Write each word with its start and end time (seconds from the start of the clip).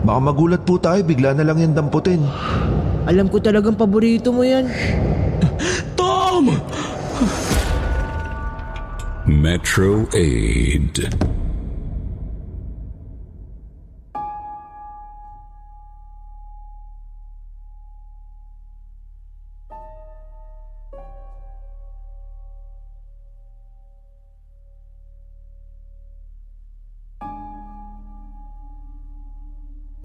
Baka 0.00 0.20
magulat 0.20 0.62
po 0.64 0.80
tayo, 0.80 1.04
bigla 1.04 1.36
na 1.36 1.44
lang 1.44 1.60
yan 1.60 1.76
damputin. 1.76 2.24
Alam 3.04 3.28
ko 3.28 3.36
talagang 3.40 3.76
paborito 3.76 4.32
mo 4.32 4.40
yan. 4.44 4.68
Tom! 5.98 6.56
Metro 9.28 10.08
Aid. 10.16 11.04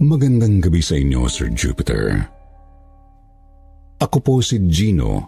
Magandang 0.06 0.62
gabi 0.62 0.78
sa 0.78 0.94
inyo, 0.94 1.26
Sir 1.26 1.50
Jupiter. 1.50 2.22
Ako 3.98 4.22
po 4.22 4.38
si 4.38 4.62
Gino. 4.70 5.26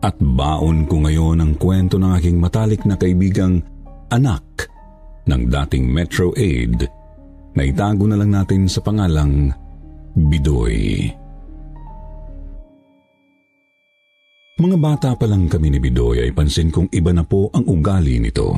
At 0.00 0.16
baon 0.16 0.88
ko 0.88 1.04
ngayon 1.04 1.44
ang 1.44 1.52
kwento 1.60 2.00
ng 2.00 2.08
aking 2.16 2.40
matalik 2.40 2.88
na 2.88 2.96
kaibigang 2.96 3.60
anak 4.08 4.64
ng 5.28 5.44
dating 5.44 5.92
Metro 5.92 6.32
Aid 6.32 6.88
na 7.52 7.62
itago 7.68 8.08
na 8.08 8.16
lang 8.16 8.32
natin 8.32 8.64
sa 8.64 8.80
pangalang 8.80 9.52
Bidoy. 10.16 11.12
Mga 14.56 14.76
bata 14.80 15.12
pa 15.20 15.28
lang 15.28 15.52
kami 15.52 15.68
ni 15.68 15.84
Bidoy 15.84 16.24
ay 16.24 16.32
pansin 16.32 16.72
kong 16.72 16.88
iba 16.88 17.12
na 17.12 17.28
po 17.28 17.52
ang 17.52 17.68
ugali 17.68 18.16
nito. 18.24 18.56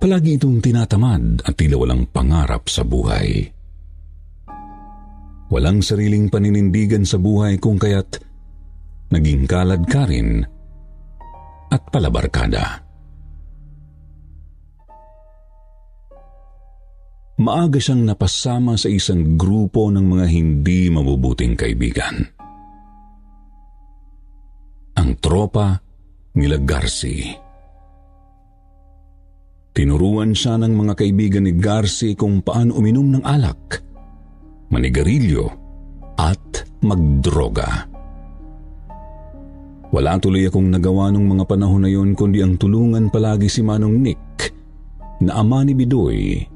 Palagi 0.00 0.40
itong 0.40 0.64
tinatamad 0.64 1.44
at 1.44 1.60
tila 1.60 1.76
walang 1.76 2.08
pangarap 2.08 2.72
sa 2.72 2.80
buhay. 2.80 3.44
Walang 5.52 5.84
sariling 5.84 6.32
paninindigan 6.32 7.04
sa 7.04 7.20
buhay 7.20 7.60
kung 7.60 7.76
kaya't 7.76 8.16
naging 9.12 9.44
kalad 9.44 9.84
ka 9.84 10.08
rin 10.08 10.40
at 11.68 11.82
palabarkada. 11.92 12.80
Maaga 17.44 17.76
siyang 17.76 18.08
napasama 18.08 18.80
sa 18.80 18.88
isang 18.88 19.36
grupo 19.36 19.92
ng 19.92 20.16
mga 20.16 20.26
hindi 20.32 20.88
mabubuting 20.88 21.60
kaibigan. 21.60 22.24
Ang 24.96 25.10
tropa 25.20 25.76
nila 26.40 26.56
Garci. 26.56 27.49
Tinuruan 29.70 30.34
siya 30.34 30.58
ng 30.58 30.74
mga 30.74 30.94
kaibigan 30.98 31.46
ni 31.46 31.54
Garci 31.54 32.18
kung 32.18 32.42
paano 32.42 32.74
uminom 32.74 33.06
ng 33.14 33.22
alak, 33.22 33.78
manigarilyo 34.74 35.46
at 36.18 36.66
magdroga. 36.82 37.86
Wala 39.90 40.18
tuloy 40.22 40.46
akong 40.46 40.70
nagawa 40.70 41.10
nung 41.10 41.26
mga 41.26 41.44
panahon 41.50 41.82
na 41.82 41.90
yon 41.90 42.14
kundi 42.14 42.42
ang 42.42 42.54
tulungan 42.54 43.10
palagi 43.10 43.50
si 43.50 43.62
Manong 43.62 43.98
Nick 43.98 44.54
na 45.22 45.42
ama 45.42 45.66
ni 45.66 45.74
Bidoy. 45.74 46.46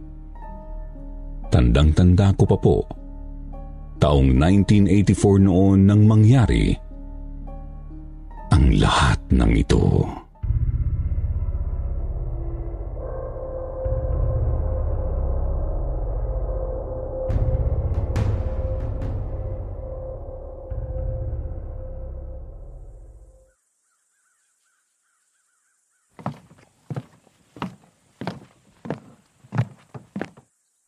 Tandang-tanda 1.50 2.34
ko 2.34 2.44
pa 2.46 2.58
po, 2.58 2.78
taong 3.98 4.30
1984 4.38 5.46
noon 5.46 5.86
nang 5.86 6.02
mangyari 6.06 6.74
ang 8.54 8.70
lahat 8.78 9.18
ng 9.34 9.52
ito. 9.54 10.23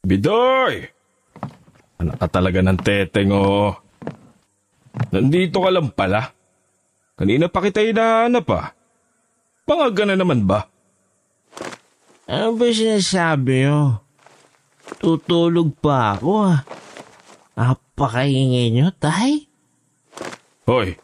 Bidoy! 0.07 0.87
Anak 1.99 2.23
ka 2.23 2.39
talaga 2.39 2.63
ng 2.63 2.79
teteng 2.79 3.35
oh. 3.35 3.75
Nandito 5.11 5.59
ka 5.59 5.71
lang 5.75 5.91
pala. 5.91 6.31
Kanina 7.19 7.51
pa 7.51 7.59
kita 7.59 7.83
hinahanap 7.83 8.47
ah. 8.55 8.71
Pangaga 9.67 10.07
na 10.07 10.15
naman 10.15 10.47
ba? 10.47 10.71
Ano 12.31 12.55
ba 12.55 12.71
sinasabi 12.71 13.67
nyo? 13.67 13.99
Tutulog 15.03 15.75
pa 15.83 16.15
ako 16.15 16.55
ah. 16.55 16.63
Napakaingay 17.59 18.71
nyo, 18.71 18.95
tay? 18.95 19.51
Hoy, 20.71 20.95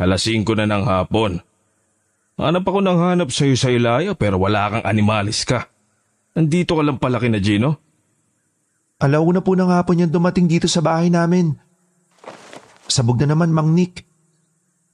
alas 0.00 0.24
5 0.24 0.48
na 0.56 0.64
ng 0.64 0.84
hapon. 0.88 1.44
Hanap 2.40 2.64
ako 2.64 2.80
ng 2.80 2.96
hanap 2.96 3.28
sa'yo 3.28 3.60
sa 3.60 3.68
ilaya 3.68 4.16
pero 4.16 4.40
wala 4.40 4.72
kang 4.72 4.88
animalis 4.88 5.44
ka. 5.44 5.68
Nandito 6.32 6.80
ka 6.80 6.82
lang 6.86 6.96
pala 6.96 7.20
kina 7.20 7.36
Gino? 7.36 7.89
Alauna 9.00 9.40
po 9.40 9.56
ng 9.56 9.72
hapon 9.72 10.04
yan 10.04 10.12
dumating 10.12 10.44
dito 10.44 10.68
sa 10.68 10.84
bahay 10.84 11.08
namin. 11.08 11.56
Sabog 12.84 13.16
na 13.16 13.32
naman, 13.32 13.48
Mang 13.48 13.72
Nick. 13.72 14.04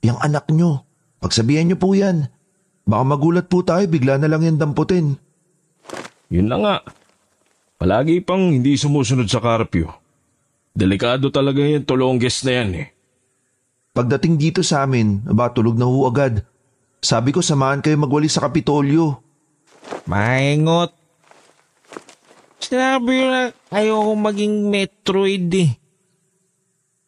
Yang 0.00 0.18
anak 0.22 0.46
nyo. 0.54 0.86
Pagsabihan 1.18 1.66
nyo 1.66 1.76
po 1.76 1.90
yan. 1.90 2.30
Baka 2.86 3.02
magulat 3.02 3.50
po 3.50 3.66
tayo, 3.66 3.82
bigla 3.90 4.22
na 4.22 4.30
lang 4.30 4.46
yan 4.46 4.62
damputin. 4.62 5.18
Yun 6.30 6.46
na 6.46 6.56
nga. 6.62 6.76
Palagi 7.82 8.22
pang 8.22 8.54
hindi 8.54 8.78
sumusunod 8.78 9.26
sa 9.26 9.42
karpyo. 9.42 9.90
Delikado 10.70 11.34
talaga 11.34 11.66
yung 11.66 11.82
tulongges 11.82 12.46
na 12.46 12.52
yan 12.62 12.70
eh. 12.78 12.88
Pagdating 13.96 14.36
dito 14.38 14.60
sa 14.60 14.84
amin, 14.84 15.24
ba 15.24 15.50
tulog 15.50 15.74
na 15.74 15.88
ho 15.88 16.06
agad. 16.06 16.44
Sabi 17.00 17.32
ko 17.32 17.40
samahan 17.40 17.80
kayo 17.80 17.96
magwali 17.96 18.28
sa 18.28 18.44
Kapitolyo. 18.44 19.18
Maingot. 20.06 20.92
Sinabi 22.60 23.12
ko 23.20 23.26
na 23.28 23.42
ayoko 23.70 24.12
maging 24.16 24.54
Metroid 24.72 25.50
eh. 25.54 25.70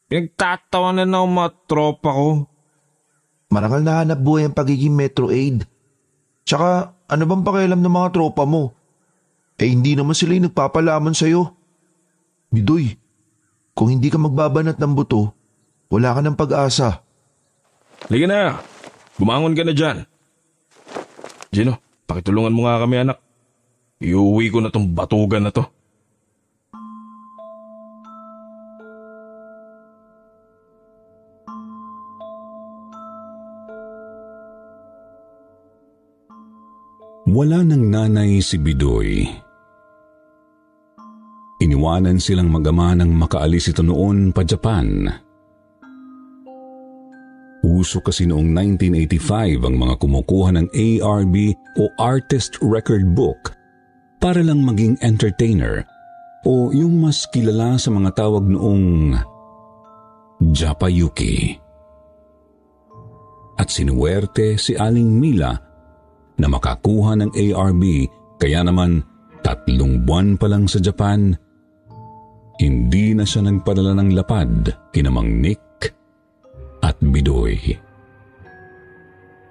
Pinagtatawa 0.09 0.97
na 0.97 1.05
ng 1.05 1.29
mga 1.29 1.51
tropa 1.69 2.11
ko. 2.13 2.29
Marangal 3.49 3.83
na 3.85 4.01
hanap 4.05 4.21
buhay 4.21 4.49
ang 4.49 4.57
pagiging 4.57 4.93
Metro 4.93 5.33
Aid. 5.33 5.65
Tsaka 6.45 6.97
ano 7.09 7.23
bang 7.25 7.45
pakialam 7.45 7.81
ng 7.81 7.93
mga 7.93 8.09
tropa 8.13 8.45
mo? 8.45 8.73
Eh 9.61 9.69
hindi 9.69 9.97
naman 9.97 10.17
sila 10.17 10.37
yung 10.37 10.49
nagpapalaman 10.49 11.17
sa'yo. 11.17 11.53
Bidoy, 12.49 12.97
kung 13.77 13.93
hindi 13.93 14.09
ka 14.09 14.17
magbabanat 14.17 14.81
ng 14.81 14.93
buto, 14.97 15.33
wala 15.93 16.17
ka 16.17 16.21
ng 16.25 16.37
pag-asa. 16.37 17.05
Liga 18.09 18.25
na, 18.25 18.61
bumangon 19.21 19.57
ka 19.57 19.65
na 19.65 19.75
dyan. 19.77 20.09
Gino, 21.53 21.77
pakitulungan 22.09 22.55
mo 22.55 22.65
nga 22.65 22.81
kami 22.81 22.97
anak. 23.05 23.19
Iuwi 23.99 24.47
ko 24.55 24.63
na 24.63 24.71
tong 24.71 24.95
batugan 24.95 25.43
na 25.43 25.51
to. 25.51 25.67
Wala 37.29 37.61
ng 37.61 37.85
nanay 37.93 38.39
si 38.41 38.57
Bidoy. 38.57 39.27
Iniwanan 41.59 42.23
silang 42.23 42.49
magama 42.49 42.95
nang 42.95 43.11
makaalis 43.11 43.75
ito 43.75 43.83
noon 43.83 44.31
pa 44.31 44.47
Japan. 44.47 45.11
Uso 47.67 47.99
kasi 47.99 48.25
noong 48.25 48.55
1985 48.79 49.67
ang 49.67 49.75
mga 49.75 49.95
kumukuha 49.99 50.55
ng 50.55 50.67
ARB 50.71 51.35
o 51.83 51.91
Artist 51.99 52.57
Record 52.63 53.13
Book 53.13 53.58
para 54.19 54.43
lang 54.43 54.63
maging 54.67 54.99
entertainer 55.03 55.87
o 56.47 56.71
yung 56.71 57.03
mas 57.03 57.27
kilala 57.31 57.79
sa 57.79 57.91
mga 57.91 58.15
tawag 58.15 58.47
noong 58.47 59.15
Japayuki. 60.55 61.59
At 63.59 63.75
sinuwerte 63.75 64.55
si 64.55 64.79
Aling 64.79 65.19
Mila 65.19 65.51
na 66.39 66.47
makakuha 66.47 67.19
ng 67.19 67.31
ARB 67.35 67.83
kaya 68.39 68.63
naman 68.63 69.03
tatlong 69.43 70.07
buwan 70.07 70.39
pa 70.39 70.47
lang 70.47 70.71
sa 70.71 70.79
Japan, 70.79 71.35
hindi 72.59 73.15
na 73.19 73.27
siya 73.27 73.43
nagpadala 73.47 73.99
ng 73.99 74.11
lapad 74.15 74.51
kina 74.95 75.11
Mang 75.11 75.43
Nick 75.43 75.63
at 76.83 76.99
Bidoy. 77.03 77.59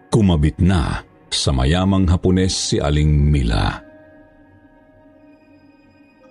Kumabit 0.07 0.63
na 0.63 1.03
sa 1.27 1.51
mayamang 1.51 2.07
Hapones 2.07 2.55
si 2.55 2.79
Aling 2.79 3.11
Mila. 3.11 3.86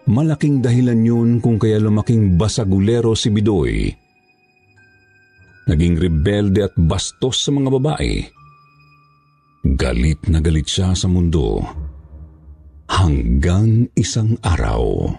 Malaking 0.07 0.63
dahilan 0.63 1.03
yun 1.03 1.31
kung 1.43 1.59
kaya 1.59 1.83
lumaking 1.83 2.39
basagulero 2.39 3.19
si 3.19 3.27
Bidoy. 3.27 3.91
Naging 5.67 5.99
rebelde 5.99 6.63
at 6.63 6.75
bastos 6.79 7.43
sa 7.43 7.51
mga 7.51 7.75
babae. 7.75 8.23
Galit 9.67 10.23
na 10.31 10.39
galit 10.39 10.71
siya 10.71 10.95
sa 10.95 11.11
mundo. 11.11 11.59
Hanggang 12.87 13.91
isang 13.99 14.39
araw. 14.47 15.11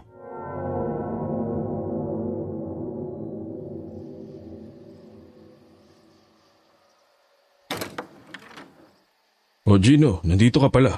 O 9.68 9.76
Gino, 9.84 10.24
nandito 10.24 10.64
ka 10.64 10.72
pala. 10.72 10.96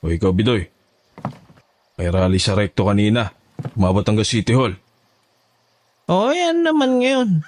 O 0.00 0.08
ikaw, 0.08 0.32
Bidoy. 0.32 0.73
May 1.94 2.10
rally 2.10 2.42
sa 2.42 2.58
recto 2.58 2.90
kanina. 2.90 3.30
Umabot 3.78 4.02
hanggang 4.02 4.26
City 4.26 4.50
Hall. 4.50 4.74
O 6.10 6.34
yan 6.34 6.66
naman 6.66 7.00
ngayon. 7.00 7.46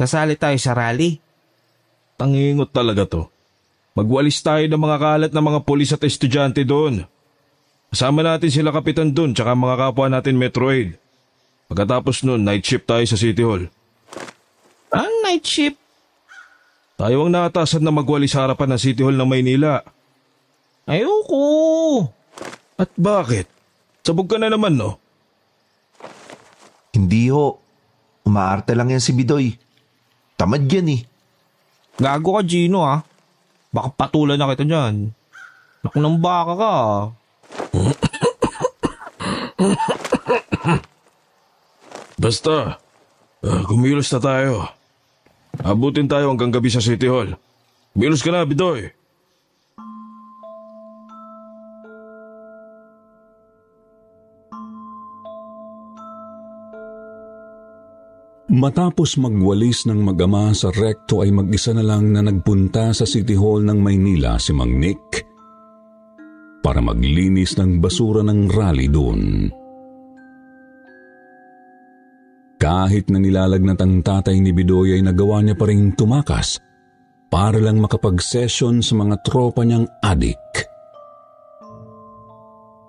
Kasali 0.00 0.34
tayo 0.40 0.56
sa 0.56 0.72
rally. 0.72 1.20
Tangingot 2.16 2.72
talaga 2.72 3.04
to. 3.04 3.28
Magwalis 3.92 4.40
tayo 4.40 4.62
ng 4.64 4.78
mga 4.78 4.98
kalat 4.98 5.32
ng 5.34 5.44
mga 5.44 5.60
polis 5.66 5.90
at 5.92 6.02
estudyante 6.06 6.62
doon. 6.62 7.04
Kasama 7.90 8.22
natin 8.24 8.50
sila 8.50 8.70
kapitan 8.70 9.10
doon 9.10 9.34
tsaka 9.34 9.58
mga 9.58 9.76
kapwa 9.76 10.06
natin 10.06 10.38
Metroid. 10.38 10.96
Pagkatapos 11.68 12.24
noon, 12.24 12.46
night 12.46 12.64
shift 12.64 12.88
tayo 12.88 13.04
sa 13.04 13.20
City 13.20 13.44
Hall. 13.44 13.68
Ang 14.88 15.12
night 15.26 15.44
shift. 15.44 15.76
Tayo 16.96 17.26
ang 17.26 17.30
naatasan 17.30 17.84
na 17.84 17.92
magwalis 17.92 18.32
sa 18.32 18.48
harapan 18.48 18.74
ng 18.74 18.80
City 18.80 19.04
Hall 19.04 19.14
ng 19.14 19.28
Maynila. 19.28 19.84
Ayoko. 20.88 22.08
At 22.78 22.90
bakit? 22.96 23.57
Sabog 24.08 24.24
ka 24.24 24.40
na 24.40 24.48
naman, 24.48 24.72
no? 24.72 24.96
Hindi 26.96 27.28
ho. 27.28 27.60
Umaarte 28.24 28.72
lang 28.72 28.88
yan 28.88 29.04
si 29.04 29.12
Bidoy. 29.12 29.52
Tamad 30.32 30.64
yan 30.64 30.96
eh. 30.96 31.04
Gago 32.00 32.40
ka, 32.40 32.42
Gino, 32.48 32.88
ha? 32.88 33.04
Baka 33.68 33.92
patulan 33.92 34.40
na 34.40 34.48
kita 34.48 34.64
dyan. 34.64 35.12
Naku 35.84 36.00
ng 36.00 36.16
baka 36.24 36.52
ka. 36.56 36.74
Basta, 42.16 42.80
uh, 43.44 43.62
kumilos 43.68 44.08
na 44.08 44.20
tayo. 44.24 44.72
Abutin 45.60 46.08
tayo 46.08 46.32
hanggang 46.32 46.48
gabi 46.48 46.72
sa 46.72 46.80
City 46.80 47.12
Hall. 47.12 47.36
Kumilos 47.92 48.24
ka 48.24 48.32
na, 48.32 48.48
Bidoy. 48.48 48.88
Matapos 58.58 59.14
magwalis 59.22 59.86
ng 59.86 60.02
mag-ama 60.02 60.50
sa 60.50 60.74
rekto 60.74 61.22
ay 61.22 61.30
mag-isa 61.30 61.70
na 61.70 61.86
lang 61.86 62.10
na 62.10 62.26
nagpunta 62.26 62.90
sa 62.90 63.06
City 63.06 63.38
Hall 63.38 63.62
ng 63.62 63.78
Maynila 63.78 64.34
si 64.34 64.50
Mang 64.50 64.82
Nick 64.82 65.22
para 66.58 66.82
maglinis 66.82 67.54
ng 67.54 67.78
basura 67.78 68.26
ng 68.26 68.50
rally 68.50 68.90
doon. 68.90 69.46
Kahit 72.58 73.06
na 73.14 73.22
nilalagnat 73.22 73.78
ang 73.78 74.02
tatay 74.02 74.42
ni 74.42 74.50
Bidoy 74.50 74.98
ay 74.98 75.06
nagawa 75.06 75.38
niya 75.38 75.54
pa 75.54 75.70
rin 75.70 75.94
tumakas 75.94 76.58
para 77.30 77.62
lang 77.62 77.78
makapag-session 77.78 78.82
sa 78.82 78.98
mga 78.98 79.22
tropa 79.22 79.62
niyang 79.62 79.86
adik. 80.02 80.42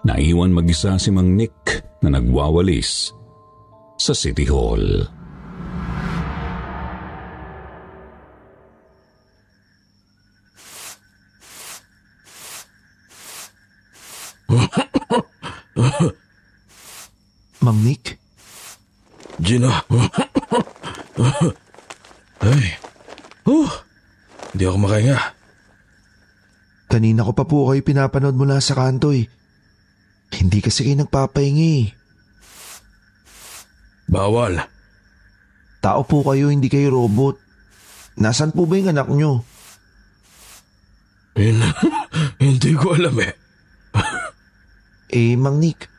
Naiwan 0.01 0.49
mag-isa 0.49 0.97
si 0.97 1.13
Mang 1.13 1.37
Nick 1.37 1.85
na 2.01 2.17
nagwawalis 2.17 3.13
sa 4.01 4.17
City 4.17 4.49
Hall. 4.49 5.18
Mang 17.59 17.83
Nick, 17.83 18.15
Gino. 19.39 19.67
Ay. 22.39 22.79
Oh, 23.43 23.67
hindi 24.53 24.63
ako 24.63 24.77
makahinga. 24.79 25.19
kanina 26.89 27.21
ko 27.21 27.31
pa 27.35 27.45
po 27.45 27.69
kayo 27.69 27.83
pinapanood 27.83 28.33
mula 28.33 28.63
sa 28.63 28.73
kanto 28.73 29.11
eh. 29.11 29.27
Hindi 30.29 30.63
kasi 30.63 30.87
kayo 30.87 31.03
nagpapahingi 31.03 31.71
eh. 31.83 31.87
Bawal. 34.09 34.57
Tao 35.79 36.01
po 36.03 36.23
kayo, 36.25 36.49
hindi 36.49 36.65
kayo 36.71 36.95
robot. 36.95 37.37
Nasaan 38.17 38.51
po 38.51 38.65
ba 38.65 38.79
yung 38.79 38.91
anak 38.91 39.07
nyo? 39.11 39.43
Hin- 41.37 41.75
hindi 42.43 42.71
ko 42.73 42.95
alam 42.97 43.15
eh. 43.21 43.33
Eh, 45.09 45.33
Mang 45.35 45.57
Nick, 45.57 45.89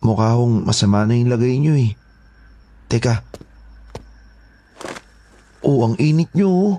mukha 0.00 0.36
hong 0.36 0.64
masama 0.68 1.04
na 1.04 1.16
yung 1.16 1.32
lagay 1.32 1.56
nyo 1.60 1.74
eh. 1.76 1.96
Teka. 2.90 3.24
Oh, 5.64 5.84
ang 5.86 5.94
init 6.00 6.32
nyo 6.36 6.48
oh. 6.48 6.72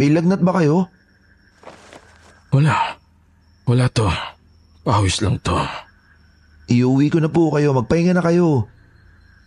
May 0.00 0.08
lagnat 0.08 0.40
ba 0.40 0.56
kayo? 0.56 0.88
Wala. 2.50 2.96
Wala 3.68 3.86
to. 3.92 4.08
Pawis 4.82 5.22
lang 5.22 5.38
to. 5.44 5.54
Iuwi 6.70 7.10
ko 7.10 7.18
na 7.22 7.30
po 7.30 7.50
kayo, 7.54 7.74
magpahinga 7.76 8.16
na 8.16 8.24
kayo. 8.24 8.66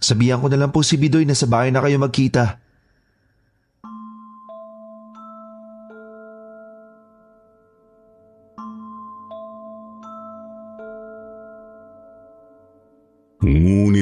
Sabihan 0.04 0.40
ko 0.44 0.52
na 0.52 0.60
lang 0.60 0.72
po 0.72 0.84
si 0.84 1.00
Bidoy 1.00 1.24
na 1.24 1.36
sa 1.36 1.48
bahay 1.48 1.72
na 1.72 1.80
kayo 1.84 2.00
magkita. 2.00 2.63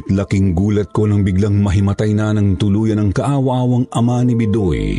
Ngunit 0.02 0.18
laking 0.18 0.58
gulat 0.58 0.90
ko 0.90 1.06
nang 1.06 1.22
biglang 1.22 1.62
mahimatay 1.62 2.18
na 2.18 2.34
ng 2.34 2.58
tuluyan 2.58 2.98
ang 2.98 3.14
kaawa-awang 3.14 3.86
ama 3.94 4.26
ni 4.26 4.34
Bidoy. 4.34 4.98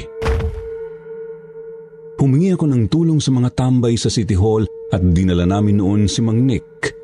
Humingi 2.22 2.54
ako 2.54 2.70
ng 2.70 2.86
tulong 2.86 3.18
sa 3.18 3.34
mga 3.34 3.50
tambay 3.50 3.98
sa 3.98 4.06
City 4.06 4.38
Hall 4.38 4.62
at 4.94 5.02
dinala 5.02 5.42
namin 5.42 5.82
noon 5.82 6.06
si 6.06 6.22
Mang 6.22 6.46
Nick 6.46 6.94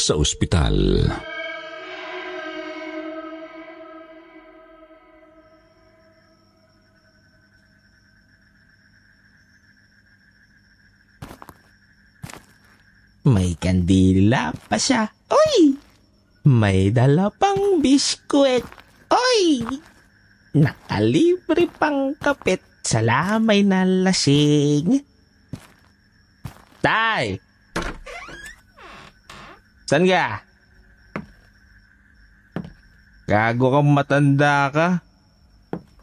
sa 0.00 0.16
ospital. 0.16 1.04
May 13.28 13.60
kandila 13.60 14.56
pa 14.56 14.80
siya. 14.80 15.04
Oy! 15.28 15.83
May 16.44 16.92
dala 16.92 17.32
pang 17.32 17.80
biskwit. 17.80 18.68
Oy! 19.08 19.64
Nakalibre 20.52 21.64
pang 21.80 22.12
kapit 22.20 22.60
sa 22.84 23.00
lamay 23.00 23.64
na 23.64 23.88
lasing. 23.88 25.00
Tay! 26.84 27.40
San 29.88 30.04
ka? 30.04 30.44
Gago 33.24 33.80
kang 33.80 33.88
matanda 33.88 34.68
ka. 34.68 34.88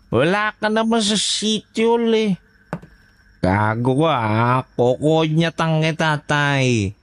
Wala 0.09 0.57
ka 0.57 0.73
naman 0.73 1.05
sa 1.05 1.21
sityo 1.21 2.01
eh. 2.17 2.33
Gago 3.45 4.09
ka 4.09 4.17
ha. 4.17 4.65
Kukunyatang 4.73 5.85
kita, 5.85 6.17
tay. 6.25 6.97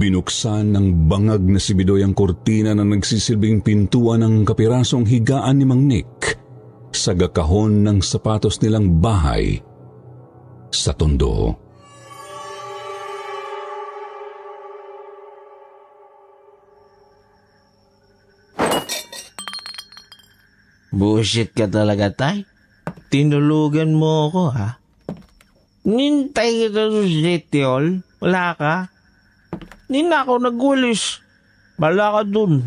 Binuksan 0.00 0.72
ng 0.72 1.12
bangag 1.12 1.44
na 1.44 1.60
si 1.60 1.76
Bidoy 1.76 2.00
ang 2.00 2.16
kortina 2.16 2.72
na 2.72 2.88
nagsisilbing 2.88 3.60
pintuan 3.60 4.24
ng 4.24 4.48
kapirasong 4.48 5.04
higaan 5.04 5.60
ni 5.60 5.68
Mang 5.68 5.84
Nick 5.84 6.40
sa 6.88 7.12
gakahon 7.12 7.84
ng 7.84 8.00
sapatos 8.00 8.64
nilang 8.64 8.96
bahay 8.96 9.60
sa 10.72 10.96
tondo. 10.96 11.52
Bullshit 20.96 21.52
ka 21.52 21.68
talaga, 21.68 22.08
tay. 22.08 22.48
Tinulugan 23.12 23.92
mo 23.92 24.32
ako, 24.32 24.42
ha? 24.56 24.80
Nintay 25.84 26.72
kita 26.72 26.88
sa 26.88 27.60
Hall. 27.68 28.00
Wala 28.24 28.56
ka? 28.56 28.74
Hindi 29.90 30.06
na 30.06 30.22
ako 30.22 30.38
nagwalis. 30.38 31.18
Bala 31.74 32.14
ka 32.14 32.22
dun. 32.22 32.62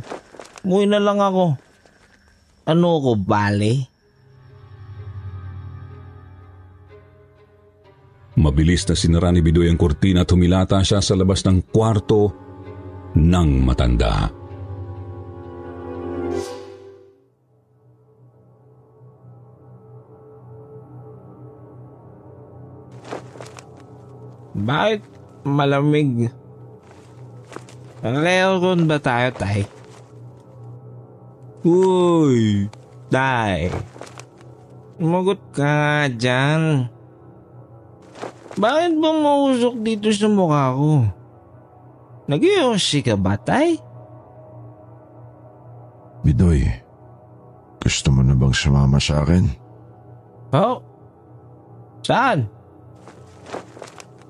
Umuwi 0.68 0.92
na 0.92 1.00
lang 1.00 1.24
ako. 1.24 1.56
Ano 2.68 3.00
ko, 3.00 3.16
bale? 3.16 3.88
Mabilis 8.36 8.84
na 8.92 9.00
sinara 9.00 9.32
ni 9.32 9.40
Bidoy 9.40 9.72
ang 9.72 9.80
kurtina 9.80 10.28
at 10.28 10.32
humilata 10.36 10.84
siya 10.84 11.00
sa 11.00 11.16
labas 11.16 11.48
ng 11.48 11.72
kwarto 11.72 12.36
ng 13.16 13.50
matanda. 13.64 14.28
Bakit 24.60 25.02
malamig? 25.48 26.43
Railroad 28.04 28.84
ba 28.84 29.00
tayo, 29.00 29.32
tay? 29.32 29.64
Uy, 31.64 32.68
tay. 33.08 33.72
Umagot 35.00 35.40
ka 35.56 35.64
nga 35.64 36.12
dyan. 36.12 36.92
Bakit 38.60 38.94
ba 39.00 39.10
mausok 39.16 39.80
dito 39.80 40.12
sa 40.12 40.28
mukha 40.28 40.76
ko? 40.76 41.08
nag 42.28 42.44
ka 43.08 43.16
ba, 43.16 43.40
tay? 43.40 43.80
Bidoy, 46.28 46.68
gusto 47.80 48.12
mo 48.12 48.20
na 48.20 48.36
bang 48.36 48.52
sumama 48.52 49.00
sa 49.00 49.24
akin? 49.24 49.48
Oh? 50.52 50.84
Saan? 52.04 52.52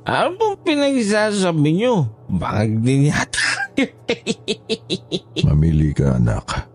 Ano 0.05 0.37
pong 0.37 0.61
pinagsasabi 0.61 1.69
nyo? 1.81 2.05
Bangag 2.29 2.81
din 2.85 3.09
yata. 3.09 3.52
Mamili 5.47 5.93
ka 5.93 6.17
anak. 6.17 6.69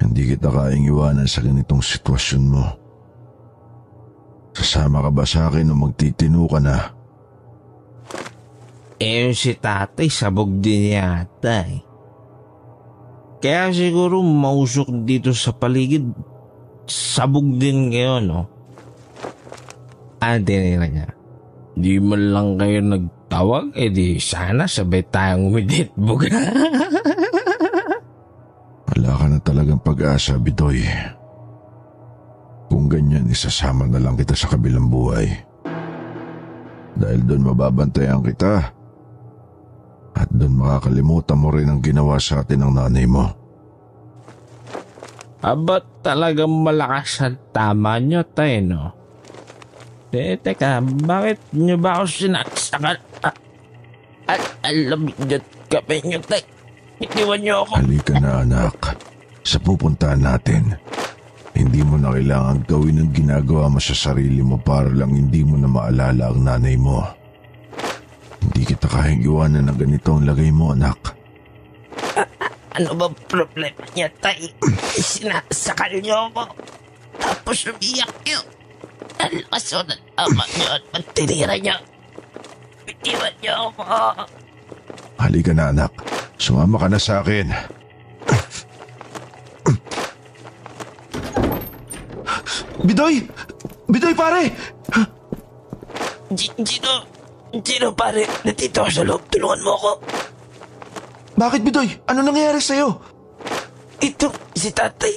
Hindi 0.00 0.34
kita 0.34 0.48
kaing 0.48 0.88
iwanan 0.88 1.28
sa 1.28 1.44
ganitong 1.44 1.84
sitwasyon 1.84 2.44
mo. 2.48 2.66
Sasama 4.56 5.04
ka 5.04 5.10
ba 5.12 5.24
sa 5.28 5.46
akin 5.46 5.70
o 5.70 5.74
magtitino 5.76 6.48
ka 6.50 6.58
na? 6.58 6.76
Eh 9.00 9.32
si 9.32 9.56
tatay 9.56 10.12
sabog 10.12 10.60
din 10.60 10.96
yata 10.98 11.64
eh. 11.64 11.80
Kaya 13.40 13.72
siguro 13.72 14.20
mausok 14.20 14.92
dito 15.08 15.32
sa 15.32 15.56
paligid. 15.56 16.04
Sabog 16.84 17.56
din 17.56 17.88
kayo, 17.88 18.20
no? 18.20 18.44
Ah, 20.20 20.36
tinira 20.36 20.84
niya. 20.84 21.19
Di 21.78 22.02
man 22.02 22.34
lang 22.34 22.48
kayo 22.58 22.82
nagtawag, 22.82 23.78
eh 23.78 23.90
di 23.90 24.18
sana 24.18 24.66
sabay 24.66 25.06
tayong 25.06 25.54
umiditbog. 25.54 26.26
Wala 28.90 29.10
ka 29.14 29.24
na 29.30 29.38
talagang 29.38 29.80
pag-asa, 29.80 30.34
Bidoy. 30.34 30.82
Kung 32.70 32.90
ganyan, 32.90 33.30
isasama 33.30 33.86
na 33.86 34.02
lang 34.02 34.18
kita 34.18 34.34
sa 34.34 34.50
kabilang 34.50 34.90
buhay. 34.90 35.30
Dahil 36.98 37.22
doon 37.22 37.54
mababantayan 37.54 38.22
kita. 38.22 38.74
At 40.14 40.28
doon 40.34 40.58
makakalimutan 40.58 41.38
mo 41.38 41.48
rin 41.54 41.70
ang 41.70 41.80
ginawa 41.80 42.18
sa 42.18 42.42
atin 42.42 42.66
ng 42.66 42.72
nanay 42.76 43.06
mo. 43.06 43.30
Aba 45.40 45.80
talagang 46.04 46.52
malakas 46.52 47.24
ang 47.24 47.40
tama 47.48 47.96
nyo, 47.96 48.20
tayo, 48.28 48.58
no? 48.60 48.99
Eh, 50.10 50.34
teka, 50.42 50.82
bakit 50.82 51.38
nyo 51.54 51.78
ba 51.78 52.02
ako 52.02 52.06
sinaksakan? 52.10 52.98
Ah, 53.22 53.34
al 54.26 54.42
alam 54.66 55.06
nyo, 55.06 55.38
kape 55.70 56.02
nyo, 56.02 56.18
tay. 56.26 56.42
Itiwan 56.98 57.38
nyo 57.38 57.62
ako. 57.62 57.78
Halika 57.78 58.14
na 58.18 58.42
anak. 58.42 58.98
Sa 59.46 59.62
pupuntahan 59.62 60.18
natin. 60.18 60.74
Hindi 61.54 61.86
mo 61.86 61.94
na 61.94 62.10
kailangan 62.10 62.66
gawin 62.66 63.06
ang 63.06 63.10
ginagawa 63.14 63.70
mo 63.70 63.78
sa 63.78 63.94
sarili 63.94 64.42
mo 64.42 64.58
para 64.58 64.90
lang 64.90 65.14
hindi 65.14 65.46
mo 65.46 65.54
na 65.54 65.70
maalala 65.70 66.34
ang 66.34 66.42
nanay 66.42 66.74
mo. 66.74 67.06
Hindi 68.42 68.66
kita 68.66 68.90
kayang 68.90 69.22
iwanan 69.22 69.70
ng 69.70 69.78
ganito 69.78 70.10
ang 70.10 70.26
lagay 70.26 70.50
mo, 70.50 70.74
anak. 70.74 70.98
Ano 72.74 72.94
ba 72.98 73.06
problema 73.30 73.82
niya, 73.94 74.10
tay? 74.18 74.50
Sinasakal 74.94 76.02
niyo 76.02 76.30
ako. 76.30 76.54
Tapos 77.18 77.58
umiyak 77.66 78.10
niyo. 78.26 78.40
Ang 79.20 79.44
lakas 79.44 79.76
o 79.76 79.84
ng 79.84 80.02
ama 80.16 80.44
niyo 80.56 80.66
at 80.72 80.82
pagtinira 80.88 81.56
niyo. 81.60 81.76
Bitiwan 82.88 83.34
niyo 83.44 83.52
ako. 83.68 83.82
Halika 85.20 85.52
na, 85.52 85.68
anak. 85.68 85.92
Sumama 86.40 86.80
ka 86.80 86.88
na 86.88 86.96
sa 86.96 87.20
akin. 87.20 87.52
Bidoy! 92.80 93.20
Bidoy, 93.92 94.14
pare! 94.16 94.56
Gino, 96.32 96.92
Gino 97.60 97.88
pare, 97.92 98.24
nandito 98.46 98.80
ako 98.80 98.90
sa 98.90 99.02
loob. 99.04 99.22
Tulungan 99.28 99.60
mo 99.60 99.72
ako. 99.76 99.90
Bakit, 101.36 101.60
Bidoy? 101.60 101.88
Ano 102.08 102.24
nangyayari 102.24 102.62
sa'yo? 102.62 102.88
Ito, 104.00 104.32
si 104.56 104.72
tatay. 104.72 105.12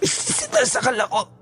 Sinasakal 0.00 0.96
ako. 0.96 1.41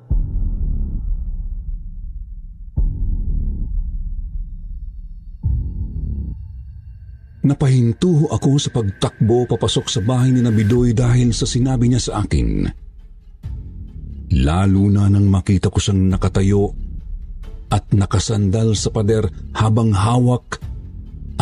Napahinto 7.51 8.31
ako 8.31 8.63
sa 8.63 8.71
pagtakbo 8.71 9.43
papasok 9.51 9.91
sa 9.91 9.99
bahay 9.99 10.31
ni 10.31 10.39
Nabidoy 10.39 10.95
dahil 10.95 11.35
sa 11.35 11.51
sinabi 11.51 11.91
niya 11.91 11.99
sa 11.99 12.23
akin. 12.23 12.63
Lalo 14.39 14.87
na 14.87 15.11
nang 15.11 15.27
makita 15.27 15.67
ko 15.67 15.83
siyang 15.83 16.15
nakatayo 16.15 16.71
at 17.75 17.91
nakasandal 17.91 18.79
sa 18.79 18.95
pader 18.95 19.27
habang 19.59 19.91
hawak 19.91 20.63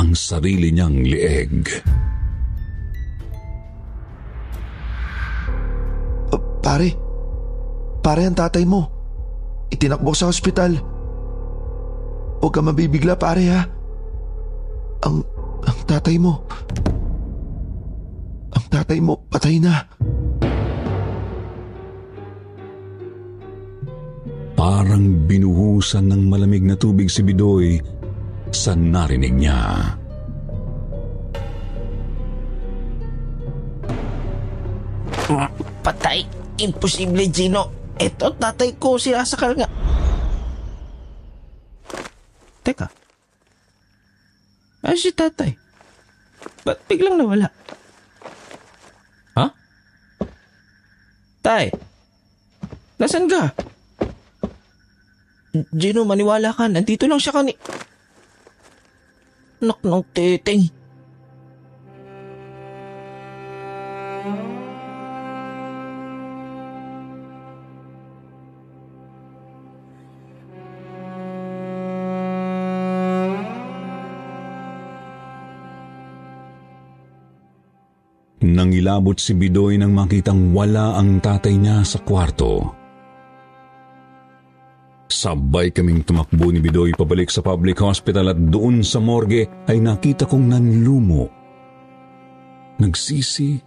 ang 0.01 0.17
sarili 0.17 0.73
niyang 0.73 0.97
lieg. 0.97 1.69
Uh, 6.33 6.41
pare, 6.65 6.89
pare 8.01 8.25
ang 8.25 8.33
tatay 8.33 8.65
mo. 8.65 8.89
Itinakbo 9.69 10.17
sa 10.17 10.33
ospital. 10.33 10.73
Huwag 12.41 12.53
ka 12.57 12.65
mabibigla 12.65 13.21
pare 13.21 13.45
ha. 13.53 13.61
Ang 15.05 15.21
tatay 15.89 16.21
mo. 16.21 16.45
Ang 18.53 18.67
tatay 18.69 19.01
mo 19.01 19.25
patay 19.33 19.57
na. 19.57 19.89
Parang 24.53 25.25
binuhusan 25.25 26.13
ng 26.13 26.29
malamig 26.29 26.67
na 26.67 26.77
tubig 26.77 27.09
si 27.09 27.25
Bidoy 27.25 27.81
sa 28.53 28.77
narinig 28.77 29.33
niya. 29.33 29.97
Patay. 35.85 36.25
Imposible, 36.59 37.31
Gino. 37.31 37.95
Ito, 38.01 38.35
tatay 38.35 38.81
ko, 38.81 38.99
sinasakal 38.99 39.55
nga. 39.55 39.69
Teka. 42.67 42.89
Ano 44.83 44.97
si 44.99 45.13
tatay? 45.15 45.68
Ba't 46.69 46.85
biglang 46.85 47.17
nawala? 47.17 47.49
Ha? 49.41 49.49
Tay? 51.41 51.73
Nasaan 53.01 53.25
ka? 53.25 53.57
Gino, 55.73 56.05
maniwala 56.05 56.53
ka. 56.53 56.69
Nandito 56.69 57.09
lang 57.09 57.17
siya 57.17 57.33
kani... 57.33 57.57
Nak 59.65 59.81
ng 59.81 60.05
teteng. 60.13 60.69
Nangilabot 78.39 79.19
si 79.19 79.35
Bidoy 79.35 79.83
nang 79.83 79.91
makitang 79.91 80.55
wala 80.55 80.95
ang 80.95 81.19
tatay 81.19 81.59
niya 81.59 81.83
sa 81.83 81.99
kwarto. 81.99 82.71
Sabay 85.11 85.75
kaming 85.75 86.07
tumakbo 86.07 86.55
ni 86.55 86.63
Bidoy 86.63 86.95
pabalik 86.95 87.35
sa 87.35 87.43
public 87.43 87.83
hospital 87.83 88.31
at 88.31 88.39
doon 88.39 88.87
sa 88.87 89.03
morgue 89.03 89.67
ay 89.67 89.83
nakita 89.83 90.31
kong 90.31 90.55
nanlumo. 90.55 91.27
Nagsisi 92.79 93.59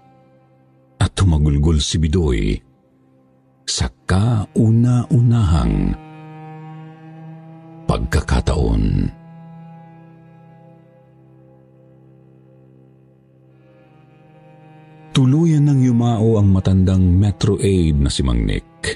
at 1.04 1.12
tumagulgol 1.20 1.84
si 1.84 2.00
Bidoy 2.00 2.56
sa 3.68 3.92
kauna-unahang 4.08 5.98
pagkakataon. 7.92 9.21
Tuluyan 15.12 15.68
ng 15.68 15.92
yumao 15.92 16.40
ang 16.40 16.56
matandang 16.56 17.04
Metro 17.04 17.60
Aid 17.60 18.00
na 18.00 18.08
si 18.08 18.24
Mang 18.24 18.48
Nick. 18.48 18.96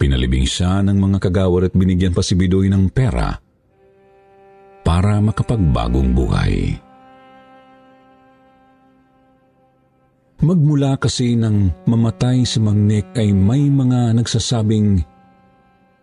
Pinalibing 0.00 0.48
siya 0.48 0.80
ng 0.80 0.96
mga 0.96 1.28
kagawad 1.28 1.68
at 1.68 1.76
binigyan 1.76 2.16
pa 2.16 2.24
si 2.24 2.32
Bidoy 2.32 2.72
ng 2.72 2.88
pera 2.88 3.36
para 4.80 5.20
makapagbagong 5.20 6.16
buhay. 6.16 6.80
Magmula 10.40 10.96
kasi 10.96 11.36
nang 11.36 11.76
mamatay 11.84 12.48
si 12.48 12.56
Mang 12.56 12.88
Nick 12.88 13.12
ay 13.20 13.36
may 13.36 13.68
mga 13.68 14.16
nagsasabing 14.16 15.04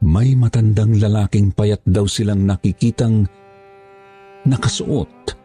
may 0.06 0.38
matandang 0.38 1.02
lalaking 1.02 1.50
payat 1.50 1.82
daw 1.82 2.06
silang 2.06 2.46
nakikitang 2.46 3.26
nakasuot 4.46 5.42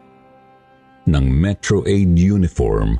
ng 1.09 1.25
Metro 1.25 1.81
Aid 1.83 2.13
uniform 2.15 2.95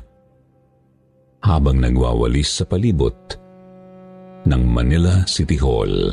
habang 1.40 1.80
nagwawalis 1.80 2.60
sa 2.60 2.64
palibot 2.68 3.16
ng 4.44 4.62
Manila 4.66 5.24
City 5.24 5.56
Hall. 5.56 6.12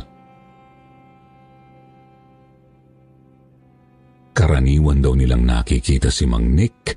Karaniwan 4.38 5.02
daw 5.02 5.18
nilang 5.18 5.44
nakikita 5.44 6.14
si 6.14 6.30
Mang 6.30 6.54
Nick 6.54 6.94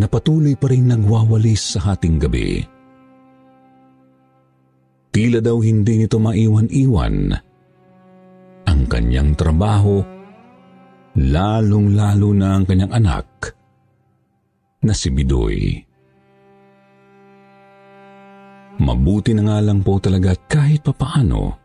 na 0.00 0.08
patuloy 0.08 0.56
pa 0.56 0.72
rin 0.72 0.88
nagwawalis 0.88 1.76
sa 1.76 1.92
hating 1.92 2.16
gabi. 2.16 2.64
Tila 5.12 5.44
daw 5.44 5.60
hindi 5.60 6.00
nito 6.00 6.16
maiwan-iwan 6.16 7.16
ang 8.64 8.80
kanyang 8.88 9.36
trabaho, 9.36 10.00
lalong-lalo 11.20 12.28
na 12.32 12.56
ang 12.56 12.64
kanyang 12.64 12.96
anak 12.96 13.52
na 14.82 14.92
si 14.94 15.08
Bidoy. 15.14 15.78
Mabuti 18.82 19.30
na 19.36 19.42
nga 19.46 19.58
lang 19.62 19.80
po 19.86 20.02
talaga 20.02 20.34
kahit 20.50 20.82
papaano. 20.82 21.62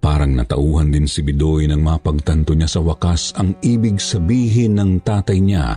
Parang 0.00 0.32
natauhan 0.32 0.88
din 0.88 1.04
si 1.04 1.20
Bidoy 1.20 1.68
nang 1.68 1.82
mapagtanto 1.84 2.54
niya 2.56 2.70
sa 2.70 2.80
wakas 2.80 3.36
ang 3.36 3.58
ibig 3.60 4.00
sabihin 4.00 4.78
ng 4.78 5.02
tatay 5.02 5.42
niya 5.42 5.76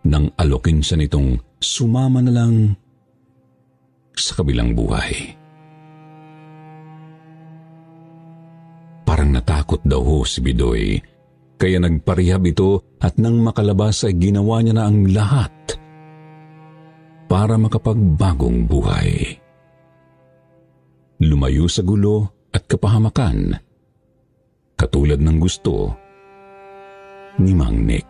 nang 0.00 0.32
alokin 0.40 0.80
siya 0.80 0.96
nitong 0.96 1.36
sumama 1.60 2.24
na 2.24 2.32
lang 2.32 2.54
sa 4.16 4.40
kabilang 4.40 4.72
buhay. 4.72 5.36
Parang 9.04 9.36
natakot 9.36 9.84
daw 9.84 10.00
ho 10.00 10.24
si 10.24 10.40
Bidoy 10.40 10.96
kaya 11.60 11.76
nagparehab 11.76 12.42
ito 12.48 12.96
at 13.04 13.20
nang 13.20 13.44
makalabas 13.44 14.08
ay 14.08 14.16
ginawa 14.16 14.64
niya 14.64 14.80
na 14.80 14.88
ang 14.88 15.04
lahat 15.12 15.52
para 17.28 17.54
makapagbagong 17.60 18.64
buhay. 18.64 19.38
Lumayo 21.20 21.68
sa 21.68 21.84
gulo 21.84 22.48
at 22.50 22.64
kapahamakan, 22.64 23.54
katulad 24.74 25.20
ng 25.20 25.36
gusto 25.38 25.94
ni 27.38 27.54
Mang 27.54 27.86
Nick. 27.86 28.09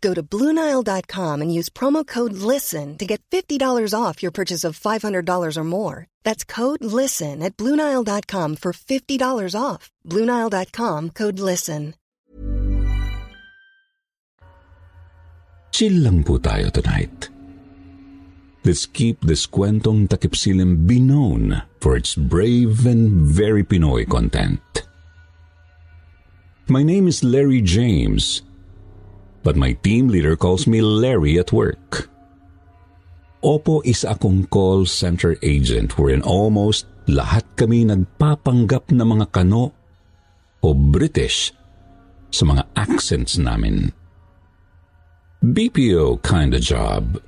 Go 0.00 0.14
to 0.14 0.22
Bluenile.com 0.22 1.42
and 1.42 1.54
use 1.54 1.68
promo 1.68 2.06
code 2.06 2.34
LISTEN 2.34 2.98
to 2.98 3.06
get 3.06 3.22
$50 3.30 3.94
off 3.94 4.22
your 4.22 4.30
purchase 4.30 4.64
of 4.64 4.78
$500 4.78 5.56
or 5.56 5.64
more. 5.64 6.06
That's 6.24 6.44
code 6.44 6.84
LISTEN 6.84 7.42
at 7.42 7.56
Bluenile.com 7.56 8.56
for 8.56 8.72
$50 8.72 9.54
off. 9.58 9.90
Bluenile.com 10.06 11.10
code 11.10 11.40
LISTEN. 11.40 11.94
Chill 15.70 16.02
lang 16.02 16.26
po 16.26 16.42
tayo 16.42 16.74
tonight. 16.74 17.30
Let's 18.66 18.84
keep 18.84 19.22
this 19.22 19.46
kwentong 19.46 20.10
takipsilim 20.10 20.90
be 20.90 20.98
known 20.98 21.62
for 21.78 21.94
its 21.94 22.18
brave 22.18 22.82
and 22.82 23.22
very 23.22 23.62
Pinoy 23.62 24.02
content. 24.02 24.60
My 26.66 26.82
name 26.82 27.06
is 27.06 27.22
Larry 27.22 27.62
James, 27.62 28.42
but 29.42 29.56
my 29.56 29.72
team 29.84 30.08
leader 30.08 30.36
calls 30.36 30.66
me 30.66 30.80
Larry 30.80 31.38
at 31.38 31.52
work. 31.52 32.10
Opo 33.44 33.84
isa 33.86 34.18
akong 34.18 34.50
call 34.50 34.82
center 34.82 35.38
agent 35.46 35.94
wherein 35.94 36.26
almost 36.26 36.90
lahat 37.06 37.46
kami 37.54 37.86
nagpapanggap 37.86 38.90
na 38.90 39.06
mga 39.06 39.30
kano 39.30 39.70
o 40.58 40.68
British 40.74 41.54
sa 42.34 42.44
mga 42.44 42.66
accents 42.74 43.38
namin. 43.38 43.94
BPO 45.40 46.18
kind 46.26 46.52
of 46.52 46.60
job. 46.60 47.22